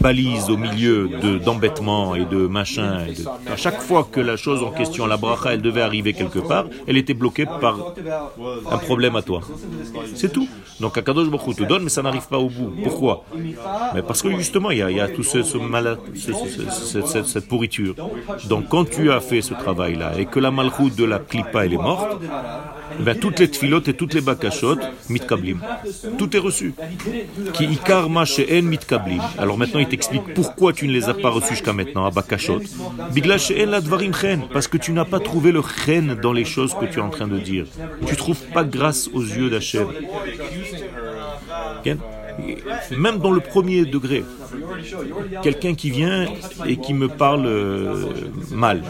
balises 0.00 0.48
au 0.48 0.56
milieu 0.56 1.08
d'embêtements 1.44 2.14
et 2.14 2.24
de 2.24 2.46
machin, 2.46 3.06
à 3.50 3.56
chaque 3.56 3.80
fois 3.80 4.08
que 4.10 4.20
la 4.20 4.36
chose 4.36 4.62
en 4.62 4.70
question, 4.70 5.06
la 5.06 5.16
bracha, 5.16 5.52
elle 5.52 5.62
devait 5.62 5.82
arriver 5.82 6.12
quelque 6.12 6.37
part, 6.40 6.66
elle 6.86 6.96
était 6.96 7.14
bloquée 7.14 7.46
par 7.46 7.78
un 8.70 8.78
problème 8.78 9.16
à 9.16 9.22
toi. 9.22 9.40
C'est 10.14 10.32
tout. 10.32 10.48
Donc 10.80 10.96
Akadosh 10.96 11.28
Baruch 11.28 11.56
te 11.56 11.64
donne, 11.64 11.84
mais 11.84 11.90
ça 11.90 12.02
n'arrive 12.02 12.28
pas 12.28 12.38
au 12.38 12.48
bout. 12.48 12.72
Pourquoi? 12.82 13.24
Mais 13.94 14.02
Parce 14.02 14.22
que 14.22 14.30
justement, 14.36 14.70
il 14.70 14.78
y 14.78 15.00
a, 15.00 15.08
tout 15.08 15.22
ce, 15.22 15.58
mal, 15.58 15.98
cette, 16.14 17.48
pourriture. 17.48 17.94
Donc 18.48 18.68
quand 18.68 18.88
tu 18.88 19.10
as 19.10 19.20
fait 19.20 19.42
ce 19.42 19.54
travail-là 19.54 20.18
et 20.18 20.26
que 20.26 20.40
la 20.40 20.50
malchoute 20.50 20.96
de 20.96 21.04
la 21.04 21.18
clipa 21.18 21.64
elle 21.64 21.74
est 21.74 21.76
morte, 21.76 22.20
ben, 23.00 23.18
toutes 23.18 23.40
les 23.40 23.48
tfilotes 23.48 23.88
et 23.88 23.94
toutes 23.94 24.14
les 24.14 24.20
bakashot, 24.20 24.78
mitkablim. 25.08 25.60
Tout 26.18 26.34
est 26.36 26.40
reçu. 26.40 26.74
Qui 27.52 27.64
ikarma 27.64 28.24
en 28.24 28.62
mitkablim. 28.62 29.22
Alors 29.38 29.58
maintenant, 29.58 29.80
il 29.80 29.88
t'explique 29.88 30.34
pourquoi 30.34 30.72
tu 30.72 30.86
ne 30.88 30.92
les 30.92 31.08
as 31.08 31.14
pas 31.14 31.30
reçus 31.30 31.54
jusqu'à 31.54 31.72
maintenant, 31.72 32.04
à 32.06 32.10
bakashot. 32.10 32.60
Bigla 33.12 33.36
en 33.36 33.70
la 33.70 33.80
dvarim 33.80 34.14
chen. 34.14 34.42
Parce 34.52 34.68
que 34.68 34.78
tu 34.78 34.92
n'as 34.92 35.04
pas 35.04 35.20
trouvé 35.20 35.52
le 35.52 35.62
chen 35.62 36.18
dans 36.22 36.32
les 36.32 36.44
choses 36.44 36.74
que 36.74 36.86
tu 36.86 36.98
es 36.98 37.02
en 37.02 37.10
train 37.10 37.28
de 37.28 37.38
dire. 37.38 37.66
Tu 38.06 38.16
trouves 38.16 38.42
pas 38.54 38.64
grâce 38.64 39.08
aux 39.12 39.22
yeux 39.22 39.50
d'Hachem. 39.50 39.88
Même 42.96 43.18
dans 43.18 43.32
le 43.32 43.40
premier 43.40 43.84
degré, 43.84 44.24
quelqu'un 45.42 45.74
qui 45.74 45.90
vient 45.90 46.26
et 46.66 46.76
qui 46.76 46.94
me 46.94 47.08
parle 47.08 47.46
euh, 47.46 48.04
mal, 48.52 48.82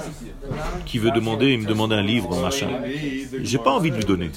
qui 0.86 0.98
veut 0.98 1.10
demander, 1.10 1.52
il 1.52 1.60
me 1.60 1.66
demande 1.66 1.92
un 1.92 2.02
livre, 2.02 2.40
machin. 2.40 2.68
J'ai 3.42 3.58
pas 3.58 3.70
envie 3.70 3.90
de 3.90 3.96
lui 3.96 4.04
donner. 4.04 4.30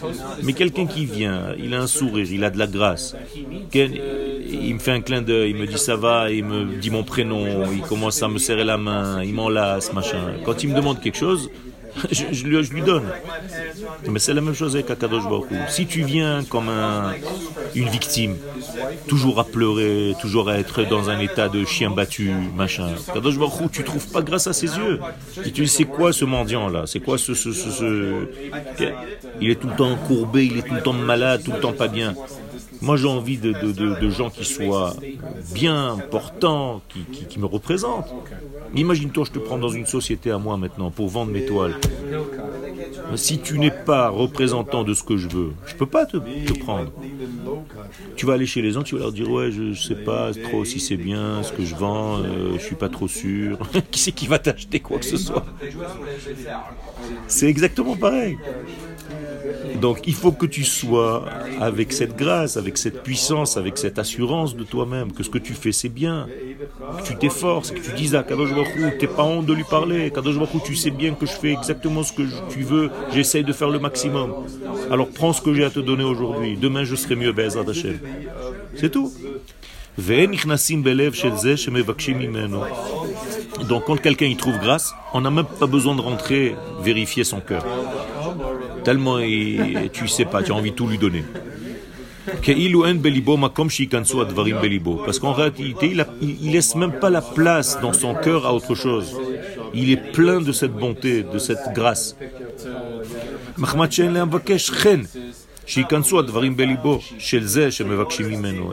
Mais 0.43 0.54
quelqu'un 0.54 0.86
qui 0.86 1.06
vient, 1.06 1.54
il 1.58 1.74
a 1.74 1.82
un 1.82 1.88
sourire, 1.88 2.28
il 2.32 2.43
a 2.43 2.50
de 2.50 2.58
la 2.58 2.67
grâce. 2.67 3.15
Il 3.74 4.74
me 4.74 4.80
fait 4.80 4.91
un 4.91 5.02
clin 5.02 5.21
d'œil, 5.21 5.52
il 5.52 5.56
me 5.56 5.65
dit 5.67 5.78
ça 5.78 5.95
va, 5.95 6.30
il 6.32 6.43
me 6.43 6.76
dit 6.78 6.89
mon 6.89 7.04
prénom, 7.04 7.71
il 7.71 7.82
commence 7.82 8.21
à 8.21 8.28
me 8.28 8.38
serrer 8.38 8.63
la 8.63 8.78
main, 8.78 9.24
il 9.24 9.34
m'enlace, 9.34 9.93
machin. 9.93 10.34
Quand 10.45 10.63
il 10.63 10.69
me 10.69 10.76
demande 10.76 11.00
quelque 11.02 11.17
chose, 11.17 11.50
je, 12.12 12.74
lui, 12.74 12.82
donne. 12.82 13.06
Mais 14.08 14.20
c'est 14.20 14.34
la 14.34 14.42
même 14.42 14.54
chose 14.54 14.76
avec 14.76 14.90
Akadosh 14.90 15.24
Baruch 15.24 15.50
Si 15.70 15.86
tu 15.86 16.04
viens 16.04 16.44
comme 16.44 16.70
un, 16.70 17.14
une 17.76 17.90
victime, 17.90 18.38
toujours 19.08 19.40
à 19.40 19.44
pleurer, 19.44 20.16
toujours 20.22 20.50
à 20.50 20.58
être 20.58 20.84
dans 20.84 21.10
un 21.10 21.20
état 21.20 21.50
de 21.50 21.66
chien 21.66 21.90
battu, 21.92 22.32
machin, 22.56 22.90
Akadosh 23.10 23.38
Baruch 23.38 23.72
tu 23.72 23.84
trouves 23.84 24.08
pas 24.08 24.22
grâce 24.22 24.48
à 24.48 24.54
ses 24.54 24.68
yeux. 24.78 25.00
Tu 25.44 25.52
dis, 25.52 25.68
c'est 25.68 25.86
quoi 25.86 26.14
ce 26.14 26.26
mendiant 26.26 26.70
là 26.70 26.84
C'est 26.86 27.00
quoi 27.00 27.18
ce, 27.18 27.34
ce, 27.34 27.52
ce, 27.52 28.28
Il 29.40 29.50
est 29.50 29.56
tout 29.56 29.68
le 29.68 29.76
temps 29.76 29.96
courbé, 30.08 30.46
il 30.46 30.58
est 30.58 30.64
tout 30.64 30.74
le 30.74 30.82
temps 30.82 30.94
malade, 30.94 31.44
tout 31.44 31.52
le 31.52 31.60
temps 31.60 31.74
pas 31.74 31.88
bien. 31.88 32.16
Moi, 32.82 32.98
j'ai 32.98 33.08
envie 33.08 33.38
de, 33.38 34.10
gens 34.10 34.30
qui 34.30 34.46
soient 34.46 34.94
bien 35.54 35.98
portants, 36.10 36.82
qui, 37.30 37.39
me 37.39 37.46
représentent. 37.46 38.13
Imagine-toi, 38.76 39.26
je 39.26 39.32
te 39.32 39.39
prends 39.39 39.58
dans 39.58 39.70
une 39.70 39.86
société 39.86 40.32
à 40.32 40.38
moi 40.38 40.58
maintenant 40.58 40.91
pour 40.91 41.08
vendre 41.08 41.32
mes 41.32 41.46
toiles. 41.46 41.76
Si 43.15 43.39
tu 43.39 43.60
n'es 43.60 43.72
pas 43.72 44.10
représentant 44.10 44.84
de 44.84 44.94
ce 44.94 45.04
que 45.04 45.17
je 45.17 45.28
veux, 45.28 45.52
je 45.65 45.74
ne 45.74 45.78
peux 45.78 45.86
pas 45.86 46.06
te, 46.06 46.17
prendre. 46.60 46.91
Tu 48.15 48.26
vas 48.26 48.34
aller 48.34 48.46
chez 48.46 48.62
les 48.62 48.72
gens, 48.72 48.84
tu 48.84 48.96
vas 48.96 49.02
leur 49.02 49.12
dire 49.12 49.30
ouais, 49.30 49.52
je 49.52 49.63
ne 49.63 49.74
sais 49.74 49.96
pas 49.96 50.32
trop 50.34 50.65
si 50.65 50.80
c'est 50.80 50.98
bien 50.98 51.44
ce 51.44 51.52
que 51.52 51.65
je 51.65 51.76
vends, 51.76 52.20
euh, 52.20 52.54
je 52.54 52.63
suis 52.63 52.76
pas 52.76 52.89
trop 52.89 53.08
sûr. 53.08 53.58
qui 53.91 54.00
c'est 54.00 54.12
qui 54.12 54.28
va 54.28 54.39
t'acheter 54.39 54.80
quoi 54.80 55.00
que 55.00 55.06
ce 55.06 55.17
soit? 55.17 55.46
C'est 57.28 57.48
exactement 57.48 57.96
pareil. 57.96 58.38
Donc 59.82 60.02
il 60.06 60.13
faut 60.13 60.32
que 60.32 60.46
tu 60.46 60.63
sois 60.63 61.26
avec 61.60 61.91
cette 61.91 62.15
grâce, 62.15 62.56
avec 62.56 62.78
cette 62.78 63.02
puissance, 63.04 63.58
avec 63.58 63.78
cette 63.78 63.98
assurance 63.98 64.56
de 64.56 64.63
toi-même, 64.63 65.12
que 65.12 65.24
ce 65.24 65.30
que 65.30 65.39
tu 65.39 65.54
fais 65.54 65.72
c'est 65.72 65.89
bien, 65.89 66.28
que 66.98 67.04
tu 67.04 67.15
t'efforces, 67.17 67.72
que 67.72 67.80
tu 67.80 67.91
dises 67.94 68.15
à 68.15 68.24
Kadosh 68.24 68.52
Baruch 68.52 68.98
t'es 69.00 69.08
pas 69.08 69.24
honte 69.24 69.48
de 69.48 69.54
lui 69.54 69.63
parler, 69.63 70.12
Kadosh 70.12 70.38
Baruch 70.38 70.63
tu 70.63 70.76
sais 70.76 70.91
bien 70.91 71.13
que 71.13 71.26
je 71.26 71.34
fais 71.34 71.52
exactement 71.52 72.04
ce 72.04 72.13
que 72.13 72.24
tu 72.54 72.62
veux, 72.62 72.91
j'essaye 73.13 73.44
de 73.44 73.54
faire 73.54 73.70
le 73.70 73.80
maximum. 73.80 74.30
Alors 74.91 75.08
prends 75.10 75.34
ce 75.34 75.41
que 75.41 75.54
j'ai 75.54 75.65
à 75.65 75.72
te 75.72 75.80
donner 75.80 76.04
aujourd'hui, 76.04 76.58
demain 76.58 76.84
je 76.84 76.96
serai 76.96 77.15
mieux, 77.15 77.32
Bezat 77.32 77.67
Hashem. 77.67 78.00
C'est 78.76 78.91
tout. 78.91 79.12
Donc 83.70 83.86
quand 83.86 84.00
quelqu'un 84.00 84.28
y 84.28 84.38
trouve 84.38 84.58
grâce, 84.60 84.94
on 85.13 85.22
n'a 85.22 85.32
même 85.32 85.46
pas 85.60 85.67
besoin 85.67 85.96
de 85.96 86.02
rentrer 86.02 86.56
vérifier 86.82 87.24
son 87.24 87.41
cœur. 87.41 87.65
Tellement 88.84 89.20
tu 89.94 90.08
sais 90.08 90.26
pas, 90.26 90.44
tu 90.44 90.52
as 90.52 90.56
envie 90.56 90.72
de 90.72 90.76
tout 90.76 90.88
lui 90.88 90.98
donner. 90.98 91.24
Parce 95.06 95.20
qu'en 95.20 95.34
réalité, 95.34 95.94
il, 96.22 96.48
ne 96.48 96.52
laisse 96.52 96.76
même 96.76 97.00
pas 97.00 97.10
la 97.10 97.22
place 97.22 97.80
dans 97.82 97.94
son 97.94 98.13
cœur 98.15 98.46
à 98.46 98.54
autre 98.54 98.76
chose. 98.76 99.17
Il 99.74 99.89
est 99.91 100.12
plein 100.12 100.41
de 100.41 100.52
cette 100.52 100.74
bonté, 100.74 101.24
de 101.24 101.39
cette 101.39 101.74
grâce. 101.74 102.15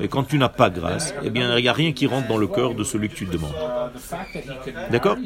Et 0.02 0.08
quand 0.08 0.24
tu 0.24 0.38
n'as 0.38 0.48
pas 0.48 0.70
grâce, 0.70 1.14
eh 1.22 1.30
bien, 1.30 1.56
il 1.56 1.62
n'y 1.62 1.68
a 1.68 1.72
rien 1.72 1.92
qui 1.92 2.06
rentre 2.06 2.28
dans 2.28 2.38
le 2.38 2.46
cœur 2.46 2.74
de 2.74 2.82
celui 2.84 3.08
que 3.08 3.14
tu 3.14 3.26
demandes. 3.26 3.54
D'accord? 4.90 5.16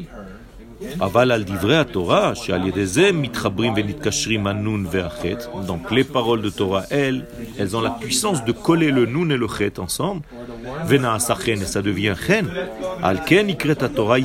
Donc 5.67 5.91
les 5.91 6.03
paroles 6.03 6.41
de 6.41 6.49
Torah, 6.49 6.83
elles, 6.89 7.25
elles 7.57 7.75
ont 7.75 7.81
la 7.81 7.91
puissance 7.91 8.43
de 8.45 8.51
coller 8.51 8.91
le 8.91 9.05
nun 9.05 9.29
et 9.29 9.37
le 9.37 9.47
chet 9.47 9.79
ensemble. 9.79 10.21
Vena 10.85 11.17
et 11.17 11.55
ça 11.57 11.81
devient 11.81 12.15
chen. 12.25 12.47
Alken 13.01 13.49
Torah 13.95 14.17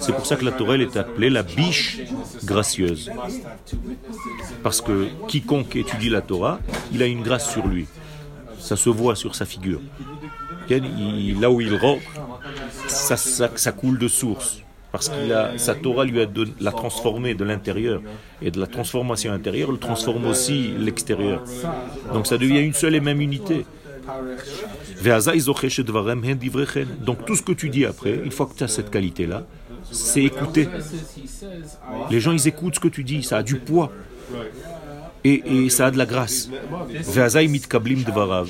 C'est 0.00 0.12
pour 0.12 0.26
ça 0.26 0.36
que 0.36 0.44
la 0.44 0.52
Torah 0.52 0.76
est 0.76 0.96
appelée 0.96 1.30
la 1.30 1.42
biche 1.42 2.00
gracieuse. 2.44 3.10
Parce 4.62 4.80
que 4.80 5.08
quiconque 5.28 5.76
étudie 5.76 6.10
la 6.10 6.20
Torah, 6.20 6.58
il 6.92 7.02
a 7.02 7.06
une 7.06 7.22
grâce 7.22 7.50
sur 7.50 7.66
lui. 7.66 7.86
Ça 8.58 8.76
se 8.76 8.88
voit 8.88 9.16
sur 9.16 9.34
sa 9.34 9.44
figure. 9.44 9.80
là 11.40 11.50
où 11.50 11.60
il 11.60 11.74
rentre, 11.76 12.02
ça, 12.86 13.16
ça 13.16 13.72
coule 13.72 13.98
de 13.98 14.08
source 14.08 14.63
parce 14.94 15.08
qu'il 15.08 15.32
a 15.32 15.58
sa 15.58 15.74
Torah 15.74 16.04
lui 16.04 16.20
a 16.20 16.26
l'a 16.60 16.70
transformé 16.70 17.34
de 17.34 17.42
l'intérieur 17.42 18.00
et 18.40 18.52
de 18.52 18.60
la 18.60 18.68
transformation 18.68 19.32
intérieure 19.32 19.72
le 19.72 19.78
transforme 19.78 20.24
aussi 20.26 20.72
l'extérieur. 20.78 21.42
Donc 22.12 22.28
ça 22.28 22.38
devient 22.38 22.60
une 22.60 22.74
seule 22.74 22.94
et 22.94 23.00
même 23.00 23.20
unité. 23.20 23.66
Donc 27.04 27.24
tout 27.26 27.34
ce 27.34 27.42
que 27.42 27.50
tu 27.50 27.70
dis 27.70 27.84
après, 27.84 28.20
une 28.24 28.30
fois 28.30 28.46
que 28.46 28.54
tu 28.56 28.62
as 28.62 28.68
cette 28.68 28.90
qualité-là, 28.90 29.42
c'est 29.90 30.22
écouter. 30.22 30.68
Les 32.12 32.20
gens, 32.20 32.30
ils 32.30 32.46
écoutent 32.46 32.76
ce 32.76 32.80
que 32.80 32.86
tu 32.86 33.02
dis, 33.02 33.24
ça 33.24 33.38
a 33.38 33.42
du 33.42 33.56
poids. 33.56 33.90
et, 35.24 35.68
ça 35.70 35.86
a 35.86 35.90
de 35.90 35.98
la 35.98 36.06
grâce. 36.06 36.48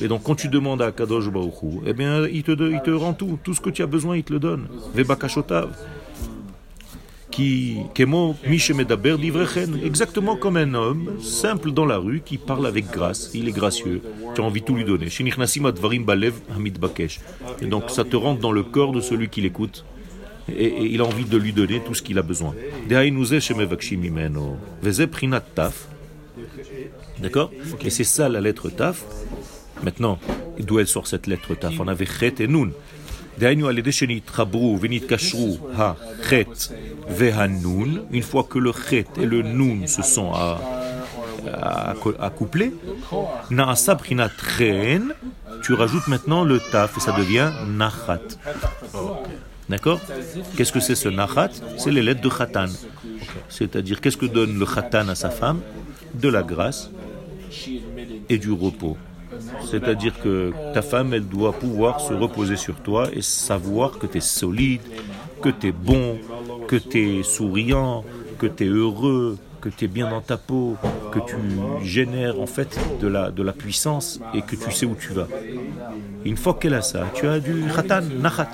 Et 0.03 0.09
donc 0.09 0.23
quand 0.25 0.35
tu 0.35 0.49
demandes 0.49 0.83
à 0.83 0.93
Kadosh 0.93 1.31
Baruch 1.31 1.63
Hu, 1.63 1.81
eh 1.87 1.95
bien 1.95 2.27
il 2.27 2.43
te, 2.43 2.91
rend 2.91 3.15
tout, 3.15 3.39
tout 3.43 3.55
ce 3.55 3.63
que 3.63 3.71
tu 3.71 3.83
as 3.83 3.87
besoin, 3.87 4.19
il 4.19 4.25
te 4.25 4.33
le 4.35 4.41
donne. 4.41 4.67
Qui, 7.35 7.79
kemo. 7.95 8.37
Exactement 9.85 10.37
comme 10.37 10.57
un 10.57 10.73
homme 10.75 11.19
simple 11.21 11.73
dans 11.73 11.85
la 11.85 11.97
rue 11.99 12.21
qui 12.25 12.39
parle 12.39 12.65
avec 12.65 12.89
grâce. 12.93 13.33
Il 13.35 13.49
est 13.49 13.53
gracieux. 13.53 14.03
Tu 14.37 14.41
as 14.41 14.45
envie 14.45 14.61
de 14.61 14.67
tout 14.67 14.77
lui 14.77 14.85
donner. 14.85 15.09
Et 17.61 17.67
donc 17.67 17.91
ça 17.91 18.05
te 18.05 18.15
rentre 18.15 18.41
dans 18.41 18.53
le 18.53 18.63
corps 18.63 18.93
de 18.93 19.01
celui 19.01 19.29
qui 19.31 19.41
l'écoute. 19.41 19.85
Et, 20.49 20.85
il 20.85 21.01
a 21.01 21.05
envie 21.05 21.25
de 21.25 21.37
lui 21.37 21.53
donner 21.53 21.81
tout 21.85 21.95
ce 21.95 22.03
qu'il 22.03 22.19
a 22.19 22.23
besoin. 22.23 22.55
D'accord? 27.19 27.51
Et 27.85 27.91
c'est 27.91 28.05
ça 28.05 28.29
la 28.29 28.41
lettre 28.41 28.69
Taf. 28.69 29.05
Maintenant, 29.83 30.21
d'où 30.61 30.79
elle 30.79 30.87
sort 30.87 31.09
cette 31.09 31.27
lettre 31.27 31.57
Taf? 31.57 31.81
On 31.81 31.89
avait 31.89 32.07
Chet 32.07 32.35
et 32.39 32.47
Nun 32.47 32.71
דהיינו 33.40 33.68
על 33.68 33.78
ידי 33.78 33.92
שנתחברו 33.92 34.78
ונתקשרו 34.82 35.58
החטא 35.76 36.44
והנון, 37.10 37.98
une 38.12 38.24
fois 38.34 38.44
que 38.50 38.60
le 38.60 38.72
chet 38.74 39.08
et 39.22 39.26
le 39.26 39.42
nun 39.42 39.88
se 39.88 40.02
sont 40.02 40.32
à- 40.34 40.58
à- 41.48 41.94
accouplés, 42.28 42.72
na'asa 43.50 43.96
prinat 43.96 44.30
chen, 44.58 45.04
tu 45.64 45.72
rajoutes 45.74 46.08
maintenant 46.14 46.44
le 46.44 46.58
taf 46.72 46.98
et 46.98 47.00
ça 47.00 47.14
devient 47.22 47.50
nachat. 47.82 48.28
D'accord 49.70 50.00
Qu'est-ce 50.56 50.74
que 50.76 50.80
c'est 50.88 50.96
ce 51.06 51.10
nachat 51.10 51.52
C'est 51.82 51.92
les 51.98 52.04
lettres 52.08 52.22
de 52.22 52.30
khatan. 52.38 52.70
C'est-à-dire, 53.58 53.98
qu'est-ce 54.02 54.18
que 54.24 54.26
donne 54.38 54.54
le 54.60 54.66
khatan 54.74 55.08
à 55.10 55.16
sa 55.24 55.30
femme 55.40 55.60
De 56.24 56.30
la 56.36 56.44
grâce 56.52 56.82
et 58.34 58.38
du 58.46 58.52
repos. 58.52 58.98
C'est-à-dire 59.71 60.15
que 60.23 60.53
ta 60.73 60.83
femme, 60.83 61.15
elle 61.15 61.27
doit 61.27 61.53
pouvoir 61.53 62.01
se 62.01 62.13
reposer 62.13 62.57
sur 62.57 62.77
toi 62.77 63.09
et 63.13 63.23
savoir 63.23 63.99
que 63.99 64.07
tu 64.07 64.19
es 64.19 64.21
solide, 64.21 64.83
que 65.43 65.49
tu 65.49 65.69
es 65.69 65.73
bon, 65.73 66.19
que 66.69 66.77
tu 66.77 67.19
es 67.19 67.23
souriant, 67.23 68.05
que 68.39 68.47
tu 68.47 68.65
es 68.65 68.69
heureux, 68.69 69.39
que 69.61 69.69
tu 69.69 69.87
es 69.87 69.89
bien 69.89 70.11
dans 70.11 70.21
ta 70.21 70.37
peau, 70.37 70.77
que 71.13 71.19
tu 71.21 71.37
génères 71.83 72.39
en 72.39 72.47
fait 72.47 72.79
de 73.01 73.09
la, 73.09 73.31
de 73.31 73.43
la 73.43 73.53
puissance 73.53 74.21
et 74.35 74.43
que 74.43 74.57
tu 74.57 74.71
sais 74.71 74.87
où 74.87 74.95
tu 74.95 75.13
vas. 75.13 75.29
Une 76.25 76.37
fois 76.37 76.55
qu'elle 76.55 76.75
a 76.75 76.83
ça, 76.83 77.07
tu 77.15 77.27
as 77.27 77.41
du 77.41 77.65
khatan, 77.75 78.03
nachat. 78.21 78.51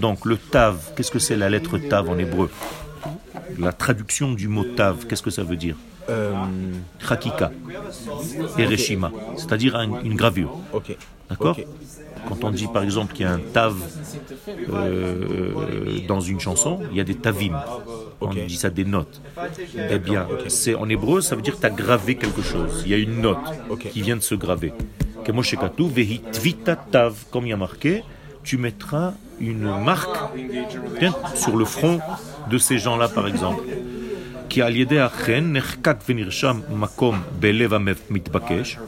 Donc 0.00 0.24
le 0.24 0.36
tav, 0.36 0.76
qu'est-ce 0.96 1.10
que 1.10 1.18
c'est 1.18 1.36
la 1.36 1.48
lettre 1.48 1.78
tav 1.78 2.10
en 2.10 2.18
hébreu? 2.18 2.50
La 3.58 3.72
traduction 3.72 4.32
du 4.32 4.48
mot 4.48 4.64
tav, 4.64 5.06
qu'est-ce 5.06 5.22
que 5.22 5.30
ça 5.30 5.44
veut 5.44 5.56
dire 5.56 5.76
Euh, 6.10 6.32
Chakika 7.06 7.52
et 8.56 8.64
reshima, 8.64 9.12
c'est-à-dire 9.36 9.76
un- 9.76 10.00
une 10.02 10.14
gravure. 10.14 10.56
ok. 10.72 10.96
D'accord. 11.28 11.58
Quand 12.28 12.42
on 12.44 12.50
dit 12.50 12.66
par 12.66 12.82
exemple 12.82 13.12
qu'il 13.14 13.26
y 13.26 13.28
a 13.28 13.32
un 13.32 13.38
tav 13.38 13.74
euh, 14.70 16.00
dans 16.08 16.20
une 16.20 16.40
chanson, 16.40 16.80
il 16.90 16.96
y 16.96 17.00
a 17.00 17.04
des 17.04 17.14
tavim. 17.14 17.52
On 18.20 18.30
dit 18.32 18.56
ça 18.56 18.70
des 18.70 18.84
notes. 18.84 19.20
Eh 19.90 19.98
bien, 19.98 20.26
c'est 20.48 20.74
en 20.74 20.88
hébreu, 20.88 21.20
ça 21.20 21.36
veut 21.36 21.42
dire 21.42 21.54
que 21.56 21.60
tu 21.60 21.66
as 21.66 21.70
gravé 21.70 22.16
quelque 22.16 22.42
chose. 22.42 22.82
Il 22.86 22.90
y 22.90 22.94
a 22.94 22.98
une 22.98 23.20
note 23.20 23.38
qui 23.92 24.02
vient 24.02 24.16
de 24.16 24.22
se 24.22 24.34
graver. 24.34 24.72
Comme 25.26 25.36
il 27.46 27.50
y 27.50 27.52
a 27.52 27.56
marqué, 27.56 28.02
tu 28.48 28.56
mettras 28.56 29.12
une 29.40 29.70
marque 29.84 30.16
sur 31.34 31.54
le 31.54 31.66
front 31.66 32.00
de 32.50 32.56
ces 32.56 32.78
gens-là, 32.78 33.08
par 33.08 33.28
exemple. 33.28 33.62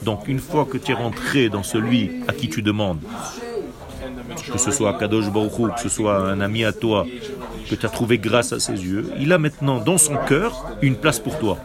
Donc, 0.02 0.28
une 0.28 0.38
fois 0.38 0.64
que 0.64 0.78
tu 0.78 0.92
es 0.92 0.94
rentré 0.94 1.50
dans 1.50 1.62
celui 1.62 2.10
à 2.26 2.32
qui 2.32 2.48
tu 2.48 2.62
demandes, 2.62 3.00
que 4.50 4.58
ce 4.58 4.70
soit 4.70 4.94
Kadosh 4.94 5.30
Baruchou, 5.30 5.68
que 5.74 5.80
ce 5.82 5.90
soit 5.90 6.16
un 6.16 6.40
ami 6.40 6.64
à 6.64 6.72
toi, 6.72 7.06
que 7.68 7.74
tu 7.74 7.84
as 7.84 7.90
trouvé 7.90 8.16
grâce 8.16 8.54
à 8.54 8.60
ses 8.60 8.82
yeux, 8.82 9.12
il 9.20 9.30
a 9.30 9.36
maintenant 9.36 9.78
dans 9.78 9.98
son 9.98 10.16
cœur 10.26 10.64
une 10.80 10.96
place 10.96 11.18
pour 11.18 11.38
toi. 11.38 11.58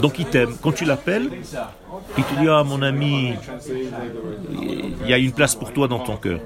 Donc 0.00 0.18
il 0.18 0.26
t'aime. 0.26 0.54
Quand 0.62 0.72
tu 0.72 0.84
l'appelles, 0.84 1.28
il 2.18 2.24
te 2.24 2.34
dit 2.40 2.48
Ah 2.48 2.62
mon 2.64 2.82
ami, 2.82 3.34
il 5.02 5.10
y 5.10 5.12
a 5.12 5.18
une 5.18 5.32
place 5.32 5.54
pour 5.54 5.72
toi 5.72 5.88
dans 5.88 5.98
ton 5.98 6.16
cœur. 6.16 6.40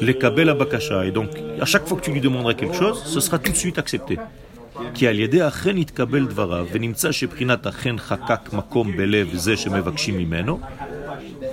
Les 0.00 0.16
kabel 0.16 0.52
bakasha. 0.54 1.04
Et 1.06 1.10
donc, 1.10 1.30
à 1.60 1.66
chaque 1.66 1.86
fois 1.86 1.98
que 1.98 2.04
tu 2.04 2.12
lui 2.12 2.20
demanderas 2.20 2.54
quelque 2.54 2.74
chose, 2.74 3.02
ce 3.04 3.20
sera 3.20 3.38
tout 3.38 3.52
de 3.52 3.56
suite 3.56 3.78
accepté. 3.78 4.18
כי 4.94 5.08
על 5.08 5.18
ידי 5.18 5.46
אכן 5.48 5.78
יתקבל 5.78 6.26
דבריו, 6.26 6.66
ונמצא 6.72 7.12
שבחינת 7.12 7.66
אכן 7.66 7.98
חקק 7.98 8.52
מקום 8.52 8.96
בלב 8.96 9.34
זה 9.34 9.56
שמבקשים 9.56 10.18
ממנו, 10.18 10.60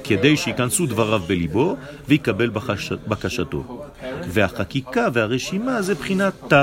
כדי 0.04 0.38
שייכנסו 0.38 0.86
דבריו 0.86 1.20
בליבו, 1.28 1.76
ויקבל 2.08 2.50
בחש... 2.50 2.92
בקשתו. 3.08 3.84
והחקיקה 4.28 5.08
והרשימה 5.14 5.82
זה 5.82 5.96
בחינת 5.96 6.34
תו. 6.48 6.56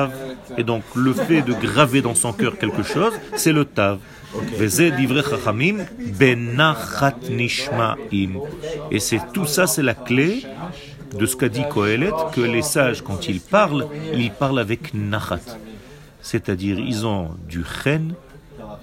Et 0.57 0.63
donc 0.63 0.83
le 0.95 1.13
fait 1.13 1.41
de 1.41 1.53
graver 1.53 2.01
dans 2.01 2.15
son 2.15 2.33
cœur 2.33 2.57
quelque 2.57 2.83
chose, 2.83 3.13
c'est 3.35 3.53
le 3.53 3.65
tav. 3.65 3.99
Et 8.91 8.99
c'est 8.99 9.21
tout 9.33 9.45
ça, 9.45 9.67
c'est 9.67 9.83
la 9.83 9.93
clé 9.93 10.43
de 11.17 11.25
ce 11.25 11.35
qu'a 11.35 11.49
dit 11.49 11.63
Kohelet, 11.69 12.11
que 12.33 12.41
les 12.41 12.63
sages, 12.63 13.03
quand 13.03 13.27
ils 13.27 13.39
parlent, 13.39 13.87
ils 14.15 14.31
parlent 14.31 14.59
avec 14.59 14.93
nachat. 14.93 15.57
C'est-à-dire, 16.21 16.79
ils 16.79 17.05
ont 17.05 17.31
du 17.47 17.63
chen, 17.63 18.15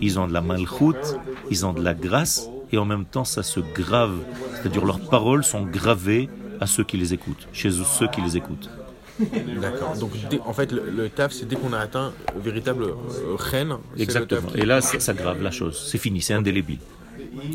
ils 0.00 0.18
ont 0.20 0.28
de 0.28 0.32
la 0.32 0.40
malchut, 0.40 1.16
ils 1.50 1.66
ont 1.66 1.72
de 1.72 1.82
la 1.82 1.94
grâce, 1.94 2.48
et 2.70 2.78
en 2.78 2.84
même 2.84 3.04
temps, 3.04 3.24
ça 3.24 3.42
se 3.42 3.60
grave. 3.60 4.18
C'est-à-dire, 4.54 4.84
leurs 4.84 5.00
paroles 5.00 5.42
sont 5.42 5.62
gravées 5.62 6.28
à 6.60 6.66
ceux 6.66 6.84
qui 6.84 6.96
les 6.96 7.12
écoutent, 7.14 7.48
chez 7.52 7.70
ceux 7.70 8.06
qui 8.08 8.20
les 8.20 8.36
écoutent. 8.36 8.70
D'accord. 9.60 9.96
Donc, 9.98 10.10
dès- 10.30 10.40
en 10.44 10.52
fait, 10.52 10.72
le, 10.72 10.82
le 10.90 11.08
taf, 11.08 11.32
c'est 11.32 11.46
dès 11.46 11.56
qu'on 11.56 11.72
a 11.72 11.78
atteint 11.78 12.12
le 12.34 12.40
véritable 12.40 12.84
euh, 12.84 12.94
reine. 13.36 13.76
Exactement. 13.98 14.48
Et 14.54 14.64
là, 14.64 14.80
ça, 14.80 15.12
grave 15.14 15.42
la 15.42 15.50
chose. 15.50 15.76
C'est 15.90 15.98
fini, 15.98 16.20
c'est 16.22 16.34
indélébile. 16.34 16.78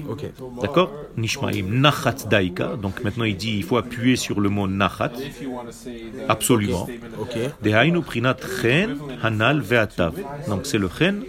Ok. 0.10 0.26
D'accord? 0.62 0.92
Nishmaim, 1.18 1.68
nachat 1.82 2.28
daika. 2.30 2.76
Donc 2.82 3.04
maintenant, 3.04 3.24
il 3.26 3.36
dit, 3.36 3.58
il 3.58 3.64
faut 3.64 3.78
appuyer 3.78 4.16
sur 4.16 4.40
le 4.40 4.50
mot 4.50 4.68
nachat. 4.68 5.12
Absolument. 6.30 6.88
Dehainu 7.62 8.02
prinat 8.02 8.38
chen, 8.62 8.98
hanal 9.22 9.60
ve'atav. 9.62 10.14
Donc 10.48 10.66
c'est 10.66 10.78
le 10.78 10.90
chen 10.90 11.24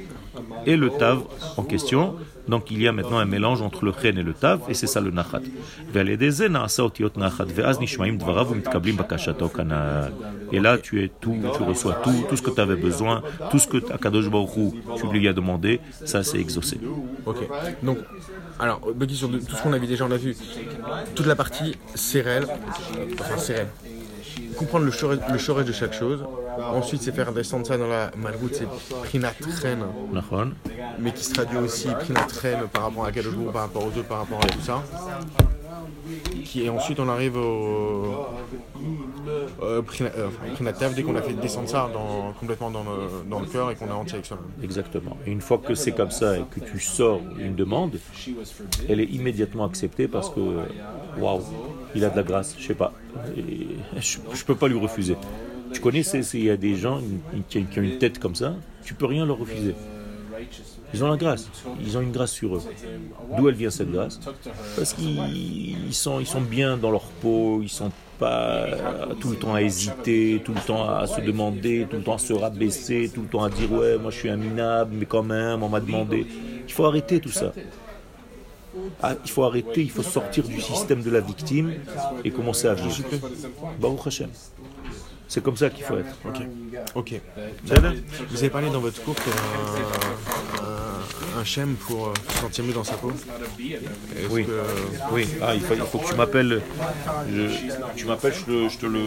et 0.67 0.77
le 0.77 0.91
tav 0.91 1.23
en 1.57 1.63
question. 1.63 2.15
Donc 2.49 2.71
il 2.71 2.81
y 2.81 2.89
a 2.89 2.93
maintenant 2.93 3.19
un 3.19 3.25
mélange 3.25 3.63
entre 3.63 3.85
le 3.85 3.93
chen 3.93 4.17
et 4.19 4.23
le 4.23 4.33
tav, 4.33 4.61
et 4.69 4.75
c'est 4.75 4.87
ça 4.87 5.01
le 5.01 5.11
nachat. 5.11 5.41
Et 10.53 10.61
là, 10.61 10.79
tu 10.79 11.03
es 11.03 11.11
tout, 11.21 11.37
tu 11.57 11.63
reçois 11.63 11.95
tout, 12.05 12.25
tout 12.29 12.37
ce 12.37 12.43
que 12.43 12.51
tu 12.51 12.61
avais 12.61 12.77
besoin, 12.77 13.23
tout 13.51 13.59
ce 13.59 13.67
que 13.67 13.79
Akadosh 13.93 14.31
Baruch 14.31 14.75
tu 14.97 15.07
lui 15.09 15.27
as 15.29 15.33
demandé, 15.33 15.81
ça 16.05 16.23
c'est 16.23 16.39
exaucé. 16.39 16.79
Ok. 17.25 17.39
Donc, 17.83 17.99
alors, 18.59 18.81
sur 19.11 19.31
tout 19.31 19.57
ce 19.57 19.63
qu'on 19.63 19.73
a 19.73 19.79
vu 19.79 19.87
déjà, 19.87 20.05
on 20.05 20.11
a 20.11 20.17
vu 20.17 20.37
toute 21.15 21.27
la 21.27 21.37
partie 21.37 21.77
céréale, 21.95 22.47
enfin 23.21 23.39
céréale, 23.39 23.69
comprendre 24.57 24.85
le 24.85 24.93
chorage 25.39 25.65
de 25.65 25.73
chaque 25.73 25.95
chose, 25.95 26.25
Ensuite, 26.59 27.03
c'est 27.03 27.13
faire 27.13 27.33
descendre 27.33 27.67
ça 27.67 27.77
dans 27.77 27.87
la 27.87 28.11
malroute, 28.17 28.55
c'est 28.55 28.69
prinat 29.05 29.33
ren, 30.31 30.51
mais 30.99 31.13
qui 31.13 31.25
se 31.25 31.33
traduit 31.35 31.59
aussi 31.59 31.89
prinat 31.89 32.27
ren 32.43 32.67
par 32.73 32.85
rapport 32.85 33.05
à 33.05 33.13
Kadosh 33.13 33.35
par 33.53 33.63
rapport 33.63 33.83
aux 33.85 33.89
autres, 33.89 34.05
par 34.05 34.19
rapport 34.19 34.41
à 34.43 34.47
tout 34.47 34.61
ça. 34.61 34.83
Qui, 36.45 36.65
et 36.65 36.71
ensuite, 36.71 37.01
on 37.01 37.09
arrive 37.09 37.37
au 37.37 38.27
euh, 39.63 39.83
prinat, 39.83 40.11
euh, 40.17 40.93
dès 40.95 41.03
qu'on 41.03 41.17
a 41.17 41.23
fait 41.23 41.35
descendre 41.35 41.69
ça 41.69 41.91
dans, 41.93 42.33
complètement 42.39 42.71
dans 42.71 42.85
le, 42.85 43.29
dans 43.29 43.41
le 43.41 43.47
cœur 43.47 43.71
et 43.71 43.75
qu'on 43.75 43.91
a 43.91 43.95
entier 43.95 44.15
avec 44.15 44.27
soi-même. 44.27 44.47
Exactement. 44.63 45.17
Et 45.27 45.33
une 45.33 45.41
fois 45.41 45.59
que 45.59 45.75
c'est 45.75 45.93
comme 45.93 46.11
ça 46.11 46.39
et 46.39 46.45
que 46.51 46.61
tu 46.61 46.79
sors 46.79 47.21
une 47.39 47.55
demande, 47.55 47.99
elle 48.89 49.01
est 49.01 49.07
immédiatement 49.07 49.65
acceptée 49.65 50.07
parce 50.09 50.31
que, 50.31 50.41
waouh, 51.19 51.43
il 51.95 52.05
a 52.05 52.11
de 52.11 52.17
la 52.17 52.23
grâce, 52.23 52.55
je 52.59 52.67
sais 52.67 52.75
pas. 52.75 52.93
Et 53.37 53.67
je, 53.99 54.19
je 54.33 54.45
peux 54.45 54.55
pas 54.55 54.69
lui 54.69 54.79
refuser. 54.79 55.17
Tu 55.73 55.81
connais, 55.81 56.01
il 56.01 56.45
y 56.45 56.51
a 56.51 56.57
des 56.57 56.77
gens 56.77 57.01
qui, 57.49 57.59
ont 57.59 57.83
une 57.83 57.99
tête 57.99 58.19
comme 58.19 58.35
ça, 58.35 58.55
tu 58.85 58.95
peux 58.95 59.07
rien 59.07 59.27
leur 59.27 59.39
refuser. 59.39 59.75
Ils 60.95 61.03
ont 61.03 61.11
la 61.11 61.17
grâce, 61.17 61.49
ils 61.81 61.99
ont 61.99 62.01
une 62.01 62.13
grâce 62.13 62.33
sur 62.33 62.57
eux. 62.57 62.63
D'où 63.37 63.49
elle 63.49 63.55
vient 63.55 63.71
cette 63.71 63.91
grâce 63.91 64.21
Parce 64.77 64.93
qu'ils 64.93 65.87
ils 65.89 65.95
sont, 65.95 66.21
ils 66.21 66.27
sont 66.27 66.41
bien 66.41 66.77
dans 66.77 66.91
leur 66.91 67.05
peau, 67.05 67.61
ils 67.63 67.69
sont 67.69 67.91
pas 68.19 68.67
tout 69.21 69.31
le 69.31 69.37
temps 69.37 69.55
à 69.55 69.63
hésiter, 69.63 70.41
tout 70.45 70.55
le 70.55 70.61
temps 70.61 70.89
à 70.89 71.07
se 71.07 71.21
demander, 71.21 71.87
tout 71.91 71.97
le 71.97 72.03
temps 72.03 72.15
à 72.15 72.19
se 72.19 72.33
rabaisser, 72.33 73.11
tout 73.13 73.23
le 73.23 73.29
temps 73.29 73.43
à 73.43 73.51
dire 73.51 73.71
ouais 73.73 73.99
moi 73.99 74.11
je 74.11 74.19
suis 74.19 74.31
un 74.31 74.37
minable, 74.37 74.95
mais 74.99 75.07
quand 75.07 75.23
même 75.23 75.63
on 75.63 75.69
m'a 75.69 75.81
demandé. 75.81 76.27
Il 76.67 76.73
faut 76.73 76.85
arrêter 76.85 77.21
tout 77.21 77.31
ça. 77.31 77.53
Ah, 79.03 79.15
il 79.25 79.31
faut 79.31 79.45
arrêter, 79.45 79.83
il 79.83 79.91
faut 79.91 80.03
sortir 80.03 80.45
du 80.45 80.61
système 80.61 81.03
de 81.03 81.11
la 81.11 81.21
victime 81.21 81.75
et 82.25 82.31
commencer 82.31 82.69
à 82.69 82.75
vivre. 82.75 82.97
Baruch 83.81 84.07
Hashem. 84.07 84.31
C'est 85.29 85.43
comme 85.43 85.57
ça 85.57 85.71
qu'il 85.71 85.85
faut 85.85 85.99
être. 85.99 86.17
Ok. 86.95 87.13
Euh, 87.13 87.49
euh, 87.73 87.93
Vous 88.31 88.39
avez 88.39 88.51
parlé 88.51 88.71
dans 88.71 88.81
votre 88.81 89.03
cours 89.03 89.17
euh, 89.27 90.63
un, 91.37 91.41
un, 91.41 91.63
un 91.63 91.75
pour 91.87 92.13
sentir 92.41 92.65
mieux 92.65 92.73
dans 92.73 92.85
sa 92.85 92.95
peau. 92.95 93.13
Oui. 94.31 94.47
Oui. 95.13 95.29
Ah, 95.43 95.55
il 95.55 95.61
faut, 95.61 95.75
il 95.75 95.81
faut 95.81 95.99
que 95.99 96.09
tu 96.11 96.15
m'appelles. 96.15 96.63
Je, 97.33 97.49
tu 97.97 98.05
m'appelles, 98.07 98.35
je, 98.35 98.69
je, 98.69 98.79
te 98.79 98.87
le. 98.87 99.01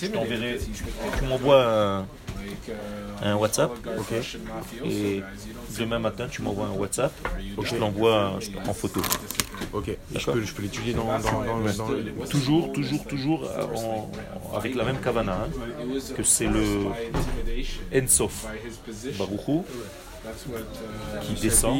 Je 0.00 0.06
t'enverrai. 0.08 0.58
Tu 1.18 1.24
m'envoies 1.24 1.64
un 1.64 2.06
un 3.22 3.34
WhatsApp? 3.36 3.70
Ok. 3.98 4.12
Et 4.84 5.22
demain 5.78 5.98
matin, 5.98 6.26
tu 6.30 6.42
m'envoies 6.42 6.66
un 6.66 6.72
WhatsApp. 6.78 7.12
Et 7.40 7.64
je 7.64 7.74
te 7.74 7.80
l'envoie 7.80 8.38
en 8.66 8.74
photo. 8.74 9.00
Ok. 9.72 9.88
Et 9.88 9.98
je 10.18 10.24
peux, 10.30 10.42
je 10.42 10.52
peux 10.54 10.62
l'étudier 10.62 10.94
dans, 10.94 11.04
dans, 11.06 11.62
dans, 11.76 12.26
Toujours, 12.30 12.72
toujours, 12.72 13.04
toujours 13.06 13.50
en- 13.74 14.10
avec 14.56 14.74
la 14.74 14.84
même 14.84 14.98
kavana. 15.00 15.46
hein, 15.46 15.48
que 16.16 16.22
c'est 16.22 16.46
le 16.46 16.64
Ensof 17.94 18.46
Baruchou 19.18 19.64
qui 21.22 21.34
descend, 21.40 21.78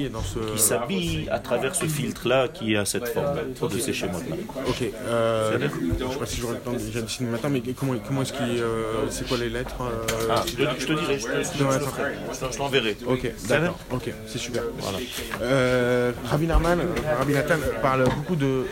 qui 0.55 0.59
s'habille 0.63 1.29
à 1.31 1.39
travers 1.39 1.75
ce 1.75 1.87
filtre-là 1.87 2.49
qui 2.49 2.77
a 2.77 2.85
cette 2.85 3.09
forme 3.09 3.37
de 3.73 3.79
ces 3.79 3.93
schémas-là. 3.93 4.37
Ok. 4.67 4.83
Euh, 5.07 5.59
je 5.59 6.13
sais 6.13 6.19
pas 6.19 6.27
si 6.27 6.41
j'aurai 6.41 6.55
le 6.55 6.61
temps 6.61 6.73
de 6.73 6.79
déjà 6.79 7.01
dessiner 7.03 7.31
maintenant, 7.31 7.51
mais 7.51 7.61
comment, 7.79 7.95
comment 8.07 8.23
est-ce 8.23 8.33
qu'il. 8.33 8.61
euh, 8.61 9.07
c'est 9.11 9.27
quoi 9.29 9.39
les 9.39 9.49
lettres 9.51 9.77
euh, 9.81 10.29
Ah, 10.31 10.43
je, 10.47 10.53
te- 10.55 10.81
je 10.81 10.87
te 10.87 10.93
dirai, 10.93 11.19
je, 11.19 11.27
te- 11.27 12.57
t'enverrai. 12.57 12.97
Ok, 13.07 13.33
d'accord. 13.49 13.79
Ok, 13.93 14.13
c'est 14.27 14.39
super. 14.39 14.63
Voilà. 14.79 14.99
Euh, 15.43 16.13
Rabbi 16.25 16.47
Narman, 16.47 16.81
euh, 16.81 16.85
Rabbi 17.19 17.33
Nathan 17.35 17.57
parle 17.83 18.05
beaucoup 18.05 18.37
de 18.37 18.65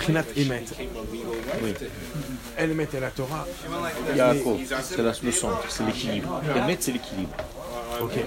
Prinat 0.00 0.24
Emet. 0.36 0.64
Oui. 1.62 1.72
Emet 2.58 2.88
et 2.94 3.00
la 3.00 3.10
Torah. 3.10 3.46
Yaakov, 4.16 4.58
c'est 4.82 5.02
la- 5.02 5.12
le 5.22 5.32
centre, 5.32 5.64
c'est 5.68 5.84
l'équilibre. 5.84 6.40
Emet, 6.56 6.76
c'est 6.80 6.92
l'équilibre. 6.92 7.30
Ok. 8.02 8.18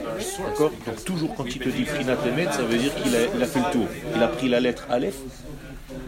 D'accord 0.45 0.71
Donc 0.86 1.03
toujours 1.03 1.36
quand 1.36 1.45
il 1.45 1.60
te 1.60 1.69
dit 1.69 1.84
Prinat 1.84 2.17
Emet, 2.27 2.51
ça 2.51 2.63
veut 2.63 2.77
dire 2.77 2.93
qu'il 2.95 3.15
a, 3.15 3.19
il 3.36 3.43
a 3.43 3.45
fait 3.45 3.60
le 3.60 3.71
tour. 3.71 3.88
Il 4.15 4.23
a 4.23 4.27
pris 4.27 4.49
la 4.49 4.60
lettre 4.60 4.88
Aleph, 4.89 5.15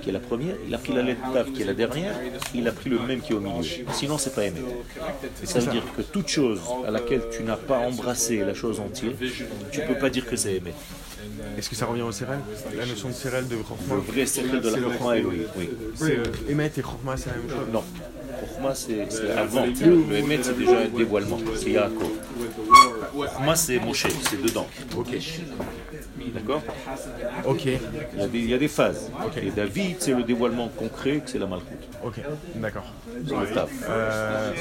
qui 0.02 0.10
est 0.10 0.14
la 0.14 0.20
première, 0.20 0.56
il 0.68 0.74
a 0.74 0.78
pris 0.78 0.94
la 0.94 1.02
lettre 1.02 1.22
Tav, 1.34 1.52
qui 1.52 1.62
est 1.62 1.66
la 1.66 1.74
dernière, 1.74 2.16
il 2.54 2.68
a 2.68 2.72
pris 2.72 2.90
le 2.90 3.00
même 3.00 3.22
qui 3.22 3.34
est 3.34 3.36
au 3.36 3.40
milieu. 3.40 3.64
Sinon, 3.94 4.18
c'est 4.18 4.34
pas 4.34 4.46
Emet. 4.46 4.62
Ça 5.44 5.60
veut 5.60 5.72
dire 5.72 5.84
que 5.96 6.02
toute 6.02 6.28
chose 6.28 6.62
à 6.88 6.92
laquelle 6.92 7.22
tu 7.32 7.44
n'as 7.44 7.58
pas 7.58 7.80
embrassé 7.80 8.40
la 8.40 8.54
chose 8.54 8.80
entière, 8.80 9.12
tu 9.72 9.82
peux 9.82 9.96
pas 9.96 10.10
dire 10.10 10.26
que 10.26 10.36
c'est 10.36 10.56
Emet. 10.56 10.74
Est-ce 11.58 11.70
que 11.70 11.76
ça 11.76 11.86
revient 11.86 12.02
au 12.04 12.12
Sérel? 12.12 12.40
La 12.78 12.86
notion 12.86 13.10
de 13.10 13.14
Sérel 13.14 13.48
de 13.48 13.56
Le 13.56 13.62
Chokhmah 13.64 13.96
vrai 14.08 14.26
secret 14.26 14.60
de 14.60 14.70
la 14.70 14.78
Chokhmah 14.78 15.18
Elohim, 15.18 15.44
oui. 15.58 15.70
C'est 15.96 16.18
euh, 16.18 16.24
Emet 16.50 16.72
et 16.78 16.82
Chokhmah, 16.82 17.18
c'est 17.18 17.30
la 17.30 17.36
même 17.36 17.50
chose 17.50 17.68
Non. 17.74 17.84
Chokhmah, 18.40 18.76
c'est 18.76 19.06
c'est 19.10 19.32
avant. 19.32 19.66
Le 19.66 20.18
Emet, 20.18 20.40
c'est 20.42 20.58
déjà 20.58 20.80
un 20.80 20.88
dévoilement. 20.88 21.40
C'est 21.56 21.72
Yaakov. 21.72 22.12
Chokhmah, 23.14 23.56
c'est 23.56 23.80
Moshe, 23.80 24.06
c'est 24.30 24.42
dedans. 24.42 24.68
Ok. 24.98 25.08
D'accord 26.34 26.62
Ok. 27.46 27.66
il 27.66 27.72
y, 28.20 28.22
a 28.24 28.28
des, 28.28 28.38
il 28.40 28.50
y 28.50 28.54
a 28.54 28.58
des 28.58 28.68
phases. 28.68 29.10
Et 29.42 29.50
David, 29.52 29.96
c'est 30.00 30.14
le 30.14 30.24
dévoilement 30.24 30.68
concret, 30.70 31.18
que 31.20 31.30
c'est 31.30 31.40
la 31.40 31.46
Malchut. 31.48 31.66
Ok. 32.04 32.20
D'accord. 32.56 32.86
Euh, 33.90 34.52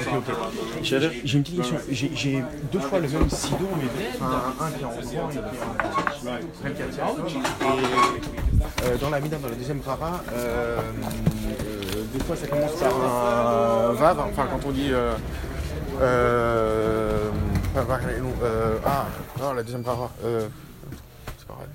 J'ai 0.82 0.96
une 0.96 1.42
petite 1.42 1.56
question. 1.56 1.76
J'ai- 1.90 2.42
deux 2.72 2.80
fois 2.80 2.98
le 3.00 3.08
même 3.08 3.28
sido, 3.30 3.58
mais 3.76 3.88
enfin, 4.20 4.54
un 4.60 4.70
qui 4.70 4.82
est 4.82 4.86
en 4.86 4.90
droit 4.90 5.30
et 5.30 5.32
qui 5.32 5.38
est 5.38 7.02
en. 7.02 7.68
Et 7.68 8.84
euh, 8.84 8.96
dans 9.00 9.10
la 9.10 9.20
Mida, 9.20 9.36
dans 9.38 9.48
le 9.48 9.54
deuxième 9.54 9.78
para, 9.80 10.22
euh, 10.32 10.78
euh, 10.78 12.02
des 12.12 12.20
fois 12.24 12.36
ça 12.36 12.46
commence 12.46 12.72
par 12.72 12.94
un 12.96 13.92
vav, 13.92 14.20
enfin 14.20 14.46
quand 14.50 14.68
on 14.68 14.72
dit. 14.72 14.90
Euh, 16.00 17.30
euh, 17.67 17.73
pas 17.73 17.83
var- 17.83 17.99
euh, 18.43 18.77
ah, 18.85 19.05
non, 19.39 19.53
la 19.53 19.63
deuxième 19.63 19.83
para. 19.83 20.09
Euh, 20.23 20.47
c'est 21.37 21.47
pas 21.47 21.53
vrai. 21.55 21.65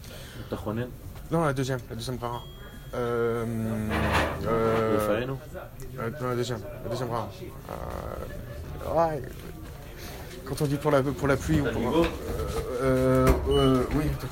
Tachonen, 0.50 0.88
Non, 1.30 1.44
la 1.44 1.52
deuxième, 1.52 1.80
la 1.90 1.96
deuxième 1.96 2.18
para. 2.18 2.40
Euh, 2.94 3.44
euh, 4.46 5.20
Faeno. 5.20 5.38
euh, 5.98 6.10
non, 6.20 6.28
la 6.30 6.36
deuxième, 6.36 6.60
la 6.84 6.90
deuxième 6.90 7.08
para. 7.08 7.28
Euh, 7.70 8.94
ouais. 8.96 9.22
Quand 10.46 10.62
on 10.62 10.66
dit 10.66 10.76
pour 10.76 10.90
la, 10.90 11.02
pour 11.02 11.28
la 11.28 11.36
pluie 11.36 11.60
ou 11.60 11.64
pour. 11.64 11.96
Euh, 11.98 12.04
euh, 12.80 13.26
euh, 13.50 13.82
oui, 13.96 14.04
quand 14.20 14.28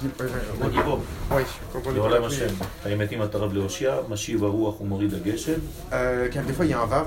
on 0.65 0.69
dit. 0.69 0.79
ouais, 0.79 0.87
ouais, 0.87 0.87
ouais, 1.31 1.37
ouais, 1.37 1.45
quand 1.73 1.79
on 1.87 1.93
dit 1.93 1.99
pour 1.99 2.09
la 2.09 2.19
לעולם 2.19 2.31
pluie. 2.31 2.45
השם, 2.45 2.55
האמתים 2.85 3.23
עטרב 3.23 3.53
להושיע, 3.55 3.97
משיב 4.09 4.45
הרוח 4.45 4.81
ומוריד 4.81 5.15
הגשם, 5.15 5.53
Euh, 5.93 6.29
car 6.33 6.43
des 6.47 6.53
fois 6.55 6.65
il 6.65 6.71
y 6.71 6.75
a 6.75 6.81
un 6.81 6.87
vav. 6.87 7.07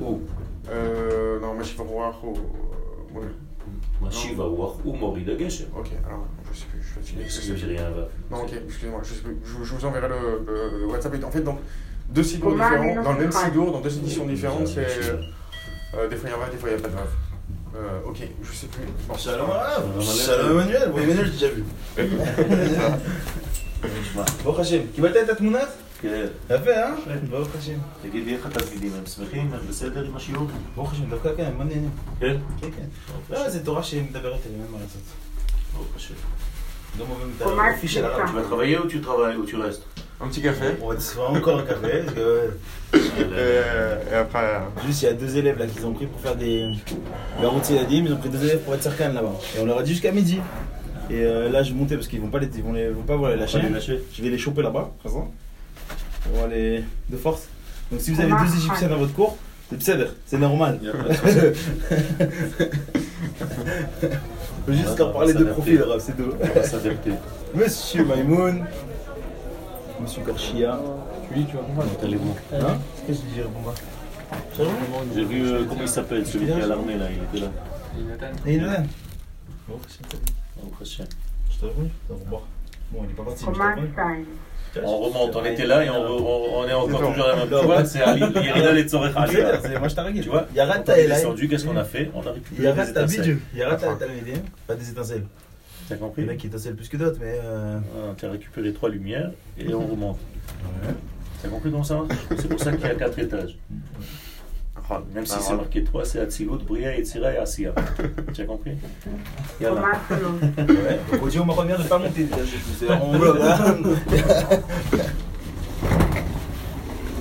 הוא 0.00 0.20
Euh, 0.68 1.40
non, 1.40 1.54
moi 1.54 1.62
je 1.62 1.68
sais 1.70 1.76
Mashiva 4.01 4.45
ou 4.45 4.71
ou 4.83 4.93
Mori 4.93 5.23
de 5.23 5.37
Geshem. 5.37 5.67
Ok, 5.77 5.91
alors 6.05 6.25
je 6.51 6.59
sais 6.59 6.65
plus, 6.65 6.81
je 6.81 6.87
vais 6.87 7.01
fatigué. 7.01 7.21
Excusez-moi, 7.23 7.67
rien. 7.67 7.91
Non, 8.29 8.43
ok, 8.43 8.53
excusez-moi, 8.65 9.01
je, 9.03 9.13
sais 9.13 9.21
plus, 9.21 9.37
je, 9.43 9.73
vous 9.73 9.85
enverrai 9.85 10.09
le, 10.09 10.85
WhatsApp. 10.87 11.23
En 11.23 11.31
fait, 11.31 11.41
donc, 11.41 11.59
deux 12.09 12.23
sidours 12.23 12.53
différents, 12.53 13.03
dans 13.03 13.13
le 13.13 13.19
même 13.19 13.31
sidour, 13.31 13.71
dans 13.71 13.81
deux 13.81 13.97
éditions 13.97 14.25
différentes, 14.25 14.67
c'est. 14.67 14.87
Euh, 15.97 16.09
des 16.09 16.17
fois 16.17 16.29
il 16.29 16.31
y 16.31 16.43
a 16.43 16.49
des 16.49 16.57
fois 16.57 16.69
il 16.69 16.75
n'y 16.75 16.79
a 16.79 16.81
pas 16.81 16.89
de 16.89 16.93
vague. 16.93 17.05
Euh, 17.75 18.09
ok, 18.09 18.17
je 18.41 18.51
sais 18.53 18.67
plus. 18.67 18.83
Bon, 19.07 19.15
Shalom, 19.17 19.47
Shalom 20.01 20.59
Emmanuel, 20.59 20.91
Emmanuel, 20.95 21.17
je 21.17 21.23
l'ai 21.23 21.31
déjà 21.31 21.49
vu. 21.49 21.63
Bon, 24.43 24.57
Hachem, 24.57 24.87
qui 24.87 25.01
va 25.01 25.09
t'être 25.09 25.29
à 25.29 25.35
Tmounat 25.35 25.67
כן. 26.00 26.26
יפה, 26.50 26.70
אה? 26.70 26.90
ברוך 27.30 27.48
השם. 27.58 27.78
תגיד 28.02 28.26
לי 28.26 28.34
איך 28.34 28.46
התלמידים, 28.46 28.92
הם 28.98 29.06
שמחים? 29.06 29.50
הם 29.52 29.60
בסדר 29.68 30.04
עם 30.04 30.16
השיעור? 30.16 30.46
ברוך 30.74 30.92
השם, 30.92 31.10
דווקא 31.10 31.28
כן, 31.36 31.50
מה 31.58 31.64
נהנים? 31.64 31.90
כן? 32.20 32.36
כן, 32.60 32.68
כן. 32.76 32.84
לא, 33.34 33.48
זו 33.48 33.58
תורה 33.64 33.82
שמדברת 33.82 34.22
אליהם, 34.46 34.60
אין 34.62 34.72
מה 34.72 34.78
לעשות. 34.82 35.02
ברוך 35.74 35.88
השם. 35.96 36.14
לא 36.98 37.06
מבין 37.06 37.30
את 37.36 37.42
האופי 37.42 37.88
של 37.88 38.04
הרב. 38.04 38.28
Tu 38.28 38.32
vas 38.32 38.48
travailler 38.50 38.78
ou 38.78 38.86
tu 38.88 39.00
travailles 39.00 39.36
ou 39.36 39.46
tu 39.46 39.56
restes 39.56 39.82
un 40.20 40.28
petit 40.28 40.42
café. 40.42 40.66
On 40.82 40.88
va 40.88 41.00
se 41.00 41.14
faire 41.14 41.30
encore 41.30 41.58
un 41.60 41.66
café, 41.72 41.92
parce 42.02 42.14
que 42.14 42.50
Euh, 43.32 44.12
et 44.12 44.14
après. 44.24 44.48
euh, 44.54 44.86
juste 44.86 45.02
il 45.02 45.04
y 45.04 45.08
a 45.08 45.12
deux 45.12 45.32
élèves 45.40 45.58
là 45.60 45.66
qui 45.66 45.78
ont 45.84 45.92
pris 45.98 46.06
pour 46.12 46.20
faire 46.20 46.36
des 46.44 46.56
Garoutzi 47.40 47.74
Ladim, 47.78 48.02
ils 48.06 48.12
ont 48.12 48.16
pris 48.24 48.28
deux 48.36 48.42
élèves 48.46 48.62
pour 48.64 48.74
être 48.74 48.82
cercanes 48.82 49.14
là-bas. 49.14 49.36
Et 49.54 49.58
on 49.62 49.66
leur 49.66 49.78
a 49.78 49.82
dit 49.86 49.92
jusqu'à 49.92 50.12
midi. 50.12 50.38
Et 51.14 51.20
euh, 51.24 51.48
là 51.54 51.62
je 51.62 51.68
vais 51.72 51.78
monter 51.78 51.94
parce 51.98 52.08
qu'ils 52.08 52.20
vont 52.20 52.32
pas 52.34 52.40
les, 52.44 52.48
ils 52.60 52.62
vont 52.68 52.72
les, 52.72 52.88
vont 52.98 53.02
pas 53.10 53.14
vouloir 53.16 53.32
les 53.34 53.38
lâcher. 53.42 53.58
Pas 53.60 53.68
les 53.68 53.74
lâcher. 53.74 53.96
Je 54.14 54.20
vais 54.22 54.30
les 54.34 54.38
choper 54.38 54.62
là-bas, 54.62 54.84
présent. 55.02 55.26
On 56.33 56.41
va 56.41 56.47
les 56.47 56.83
de 57.09 57.17
force. 57.17 57.47
Donc 57.91 58.01
si 58.01 58.11
vous 58.11 58.21
avez 58.21 58.31
deux 58.31 58.55
Égyptiens 58.57 58.89
dans 58.89 58.97
votre 58.97 59.13
cours, 59.13 59.37
c'est 59.79 59.97
c'est 60.25 60.37
normal. 60.37 60.79
Faut 64.65 64.71
juste 64.71 64.97
leur 64.97 65.13
parler 65.13 65.33
de 65.33 65.43
profil, 65.45 65.83
c'est 65.99 66.15
tout. 66.17 66.31
On 66.41 66.47
va 66.59 66.63
s'adapter. 66.63 67.11
Monsieur 67.53 68.05
Maïmoun, 68.05 68.65
Monsieur 70.01 70.21
Korchia. 70.23 70.79
Tu 71.29 71.39
dis, 71.39 71.45
tu 71.45 71.55
vas 71.55 71.63
comprendre. 71.63 71.89
Allez-vous 72.03 72.35
Hein 72.53 72.77
Qu'est-ce 73.07 73.19
que 73.21 73.25
tu 73.25 73.31
dis, 73.33 73.41
Bomba 73.41 73.73
J'ai 75.15 75.25
vu, 75.25 75.45
euh, 75.47 75.65
comment 75.67 75.81
il 75.81 75.87
s'appelle, 75.87 76.25
celui 76.25 76.45
qui 76.45 76.51
est 76.51 76.61
à 76.61 76.67
l'armée 76.67 76.97
là, 76.97 77.07
il 77.09 77.39
était 77.39 77.45
là. 77.45 77.51
Et 78.45 78.53
il 78.55 78.63
est 78.63 78.65
là. 78.65 78.83
Bon, 79.67 79.79
Baruch 80.57 80.81
Hashem. 80.81 81.07
je 81.49 81.59
t'ai 81.59 81.65
répondu 81.65 81.89
Au 82.09 82.13
revoir. 82.15 82.41
Bon, 82.91 83.03
il 83.03 83.11
est 83.11 83.13
pas 83.13 83.23
parti, 83.23 83.45
On 84.83 84.97
remonte, 84.97 85.35
on 85.35 85.45
était 85.45 85.65
là 85.65 85.83
et 85.85 85.89
on, 85.89 85.93
re- 86.03 86.21
on- 86.21 86.59
on 86.59 86.67
est 86.67 86.73
encore 86.73 86.99
toujours 87.11 87.25
à 87.25 87.29
la 87.29 87.35
même 87.37 87.47
Tu 87.47 87.65
vois, 87.65 87.77
ouais. 87.77 87.85
c'est 87.85 88.01
Ali, 88.01 88.21
Yerida 88.35 88.71
Letzorech 88.73 89.13
C'est 89.13 89.19
Aliyah. 89.19 89.51
là, 89.51 89.59
c'est- 89.61 89.79
Moi, 89.79 89.87
je 89.87 89.95
t'arrête. 89.95 90.13
Tu 90.21 90.29
vois, 90.29 90.47
il 90.53 90.59
on 90.61 90.93
est 90.93 91.07
descendu, 91.07 91.47
qu'est-ce 91.47 91.65
qu'on 91.65 91.77
a 91.77 91.83
fait 91.83 92.11
On 92.13 92.19
a 92.21 92.23
Il 92.57 92.63
y 92.63 92.67
récupéré 92.67 92.67
a 92.67 92.83
des 92.85 92.89
étincelles. 92.91 93.21
Bidju. 93.21 93.39
Il 93.53 93.59
y 93.59 93.63
a 93.63 93.69
Rata 93.69 93.95
Talmidin. 93.95 94.39
Pas 94.67 94.75
des 94.75 94.89
étincelles. 94.89 95.23
T'as 95.87 95.95
Il 95.95 95.99
compris 95.99 96.23
y 96.23 96.25
en 96.25 96.29
a 96.29 96.35
qui 96.35 96.47
étincellent 96.47 96.75
plus 96.75 96.89
que 96.89 96.97
d'autres, 96.97 97.19
mais. 97.21 97.39
euh, 97.43 97.77
Ah, 97.95 98.13
T'as 98.17 98.29
récupéré 98.31 98.73
trois 98.73 98.89
lumières 98.89 99.31
et 99.59 99.73
on 99.73 99.85
remonte. 99.85 100.17
T'as 101.41 101.49
compris 101.49 101.69
comment 101.71 101.83
ça 101.83 101.95
marche 101.95 102.07
C'est 102.37 102.47
pour 102.49 102.59
ça 102.59 102.71
qu'il 102.71 102.87
y 102.87 102.89
a 102.89 102.95
quatre 102.95 103.19
étages. 103.19 103.57
Même 105.13 105.25
si 105.25 105.35
c'est 105.41 105.53
marqué 105.55 105.83
3, 105.83 106.05
c'est 106.05 106.19
Atzilut, 106.19 106.63
Bria, 106.67 106.95
et 106.97 107.03
Asiya. 107.37 107.71
Tu 108.33 108.41
as 108.41 108.45
compris 108.45 108.71
Yallah. 109.59 109.81
Ouais. 110.57 110.99
Faut 111.19 111.27
dire 111.27 111.41
aux 111.41 111.45
Marocains 111.45 111.77
de 111.77 111.83
pas 111.83 111.97
monter. 111.97 112.27
On 113.01 113.17
bloque, 113.17 113.39
hein. 113.41 113.75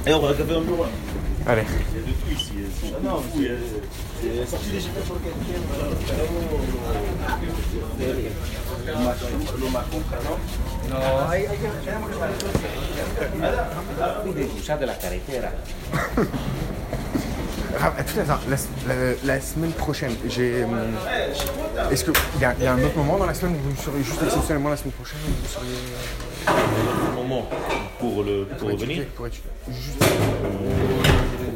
Et 0.06 0.12
on 0.12 0.20
va 0.20 0.28
un 0.28 0.34
café 0.34 0.52
le 0.52 0.60
bureau. 0.60 0.84
là. 0.84 0.90
Allez. 1.46 1.62
Il 1.94 2.00
y 2.00 2.02
a 2.02 2.06
de 2.06 2.12
tout 2.12 2.30
ici. 2.34 2.52
Ah 2.94 2.98
non, 3.02 3.22
Il 3.36 3.42
y 3.42 3.46
a- 3.48 3.52
le 3.52 3.58
Ah, 10.92 11.14
tout 17.78 18.20
à 18.20 18.24
l'heure, 18.24 18.40
la, 18.48 18.56
la- 18.94 19.34
la 19.34 19.40
semaine 19.40 19.72
prochaine, 19.72 20.12
j'ai. 20.28 20.64
hum, 20.64 20.78
Est-ce 21.90 22.04
qu'il 22.04 22.14
y, 22.40 22.44
a- 22.44 22.54
il 22.58 22.64
y 22.64 22.66
a 22.66 22.72
un 22.74 22.82
autre 22.82 22.96
moment 22.96 23.18
dans 23.18 23.26
la 23.26 23.34
semaine 23.34 23.56
où 23.56 23.70
vous 23.70 23.82
serez 23.82 24.02
juste 24.02 24.22
exceptionnellement 24.22 24.70
la 24.70 24.76
semaine 24.76 24.92
prochaine 24.92 25.18
où 25.26 25.32
vous 25.42 25.48
seriez. 25.48 25.76
un 26.48 27.14
moment 27.14 27.48
pour, 27.98 28.22
le, 28.22 28.44
pour 28.58 28.70
revenir. 28.70 29.06
pour 29.16 29.26
étudier. 29.26 29.50
Juste. 29.68 30.04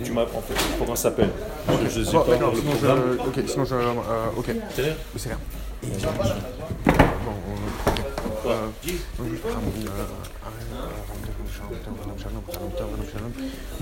Tu 0.04 0.12
ma- 0.12 0.22
en 0.22 0.26
fait, 0.26 0.54
comment 0.78 0.96
ça 0.96 1.04
s'appelle 1.10 1.30
Je, 1.68 1.88
je 2.00 2.04
sais 2.04 2.12
Bon, 2.12 2.20
pas 2.20 2.30
d'accord, 2.32 2.48
encore 2.48 2.54
le 2.54 2.60
sinon 2.60 2.72
je. 2.80 3.28
Ok, 3.40 3.48
sinon 3.48 3.64
je. 3.64 3.74
euh, 3.74 4.38
ok, 4.38 4.46
C'est 4.74 4.82
l'air 4.82 4.96
c'est 5.16 5.28
Bon, 5.30 5.36
euh. 6.96 7.87
Quoi 8.48 8.56
Euh, 8.56 8.68
juste, 8.88 9.04
euh, 9.20 9.52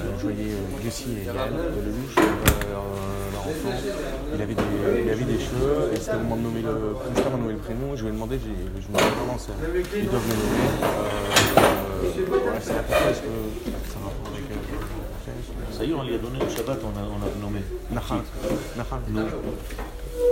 euh, 0.00 0.04
Je 0.18 0.22
voyais 0.22 0.50
euh, 0.50 0.82
Lucie 0.82 1.18
et 1.22 1.26
Yann, 1.26 1.36
le 1.54 1.90
louche, 1.92 2.18
euh, 2.18 2.72
leur, 3.32 3.42
enfant. 3.46 3.74
Il 4.34 4.42
avait, 4.42 4.54
des, 4.54 4.62
il 5.04 5.10
avait 5.10 5.24
des 5.24 5.38
cheveux 5.38 5.92
et 5.94 5.96
c'était 6.00 6.16
au 6.16 6.18
moment 6.18 6.36
de 6.36 6.42
nommer 6.42 6.62
le. 6.62 6.72
Comme 6.98 7.14
ça, 7.22 7.30
m'a 7.30 7.36
nommé 7.36 7.52
le 7.52 7.58
prénom. 7.58 7.94
Je 7.94 8.02
lui 8.02 8.08
ai 8.08 8.12
demandé, 8.12 8.40
je 8.42 8.48
me 8.48 8.80
suis 8.80 8.90
c'est- 9.38 9.98
ils 10.00 10.08
doivent 10.08 10.28
le 10.28 10.34
nommer. 10.34 10.58
Voilà, 12.42 12.60
c'est 12.60 12.74
pourquoi 12.74 13.10
est-ce 13.10 13.20
que 13.20 13.34
ça 13.86 13.98
a 13.98 14.00
un 14.00 14.04
rapport 14.04 14.32
avec. 14.32 14.50
euh, 14.50 15.78
Ça 15.78 15.84
y 15.84 15.90
est, 15.90 15.94
on 15.94 16.02
lui 16.02 16.14
a 16.14 16.18
donné 16.18 16.38
le 16.40 16.48
Shabbat, 16.50 16.80
on 16.82 16.90
a, 16.98 17.02
on 17.06 17.22
a 17.22 17.28
nommé. 17.40 17.60
Nahal. 17.92 18.22
Nahal. 18.76 19.00
Non. 19.10 19.26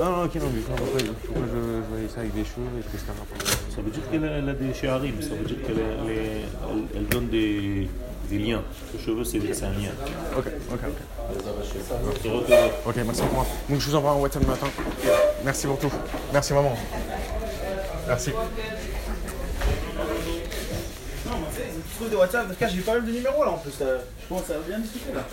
Ah 0.03 0.05
non, 0.11 0.25
ok, 0.25 0.35
non, 0.37 0.51
mais 0.53 0.61
pourquoi, 0.61 0.99
je, 0.99 1.55
je 1.55 1.89
voyais 1.89 2.09
ça 2.09 2.21
avec 2.21 2.35
des 2.35 2.43
cheveux 2.45 2.67
et 2.79 2.83
que 2.83 2.99
c'était 2.99 3.11
un 3.11 3.21
rapport 3.21 3.39
Ça 3.75 3.81
veut 3.83 3.91
dire 3.91 4.03
qu'elle 4.11 4.25
a, 4.25 4.41
des 4.53 4.73
shiarim, 4.75 5.21
ça 5.21 5.35
veut 5.35 5.45
dire 5.45 5.57
qu'elle 5.67 5.79
a- 5.79 6.05
elle, 6.05 6.11
est- 6.11 6.45
elle- 6.71 6.87
elle 6.97 7.07
donne 7.07 7.29
des, 7.29 7.89
des 8.31 8.39
liens. 8.39 8.63
Le 8.93 8.99
cheveu, 9.01 9.25
c'est 9.25 9.41
c'est 9.53 9.65
un 9.65 9.71
lien. 9.73 9.91
Ok, 10.39 10.47
ok, 10.73 10.79
ok. 10.87 10.99
Ok, 12.87 12.97
merci 13.05 13.23
pour 13.23 13.33
moi. 13.33 13.47
Donc 13.69 13.81
je 13.81 13.87
vous 13.91 13.97
envoie 13.97 14.13
un 14.13 14.17
WhatsApp 14.17 14.43
le 14.43 14.49
matin. 14.49 14.69
Merci 15.45 15.67
pour 15.67 15.79
tout. 15.79 15.91
Merci 16.33 16.53
maman. 16.53 16.77
Merci. 18.07 18.31
Non, 18.31 18.37
mais 21.41 21.47
c'est 21.57 21.69
une 21.75 21.83
truc 21.99 22.11
de 22.13 22.17
WhatsApp. 22.17 22.47
Parce 22.47 22.59
que 22.59 22.69
j'ai 22.79 22.83
pas 22.83 22.93
mal 22.93 23.05
de 23.07 23.11
numéros 23.13 23.45
là 23.45 23.51
en 23.51 23.59
plus. 23.59 23.73
euh, 23.81 23.99
Je 24.23 24.27
pense 24.29 24.43
que 24.43 24.49
ça 24.49 24.55
va 24.55 24.61
bien 24.69 24.79
discuter 24.79 25.13
là. 25.15 25.25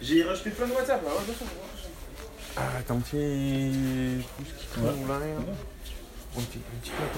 J'ai 0.00 0.22
rajouté 0.22 0.50
plein 0.50 0.66
de 0.66 0.72
WhatsApp 0.72 1.02
là. 1.04 1.10
Ah, 2.56 2.62
t'as 2.86 2.94
un 2.94 2.98
petit 3.00 4.22
pouce 4.36 4.52
qui 4.58 4.66
tourne 4.68 4.86
là. 5.08 5.18
Un 6.38 6.42
petit, 6.42 6.58
peu 6.58 7.02
à 7.02 7.08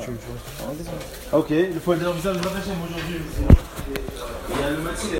tu 0.00 0.06
restes 0.06 0.90
Ok, 1.32 1.50
il 1.50 1.80
faut 1.80 1.92
aller 1.92 2.04
dans 2.04 2.10
le 2.10 2.16
visage 2.16 2.36
aujourd'hui. 2.36 2.62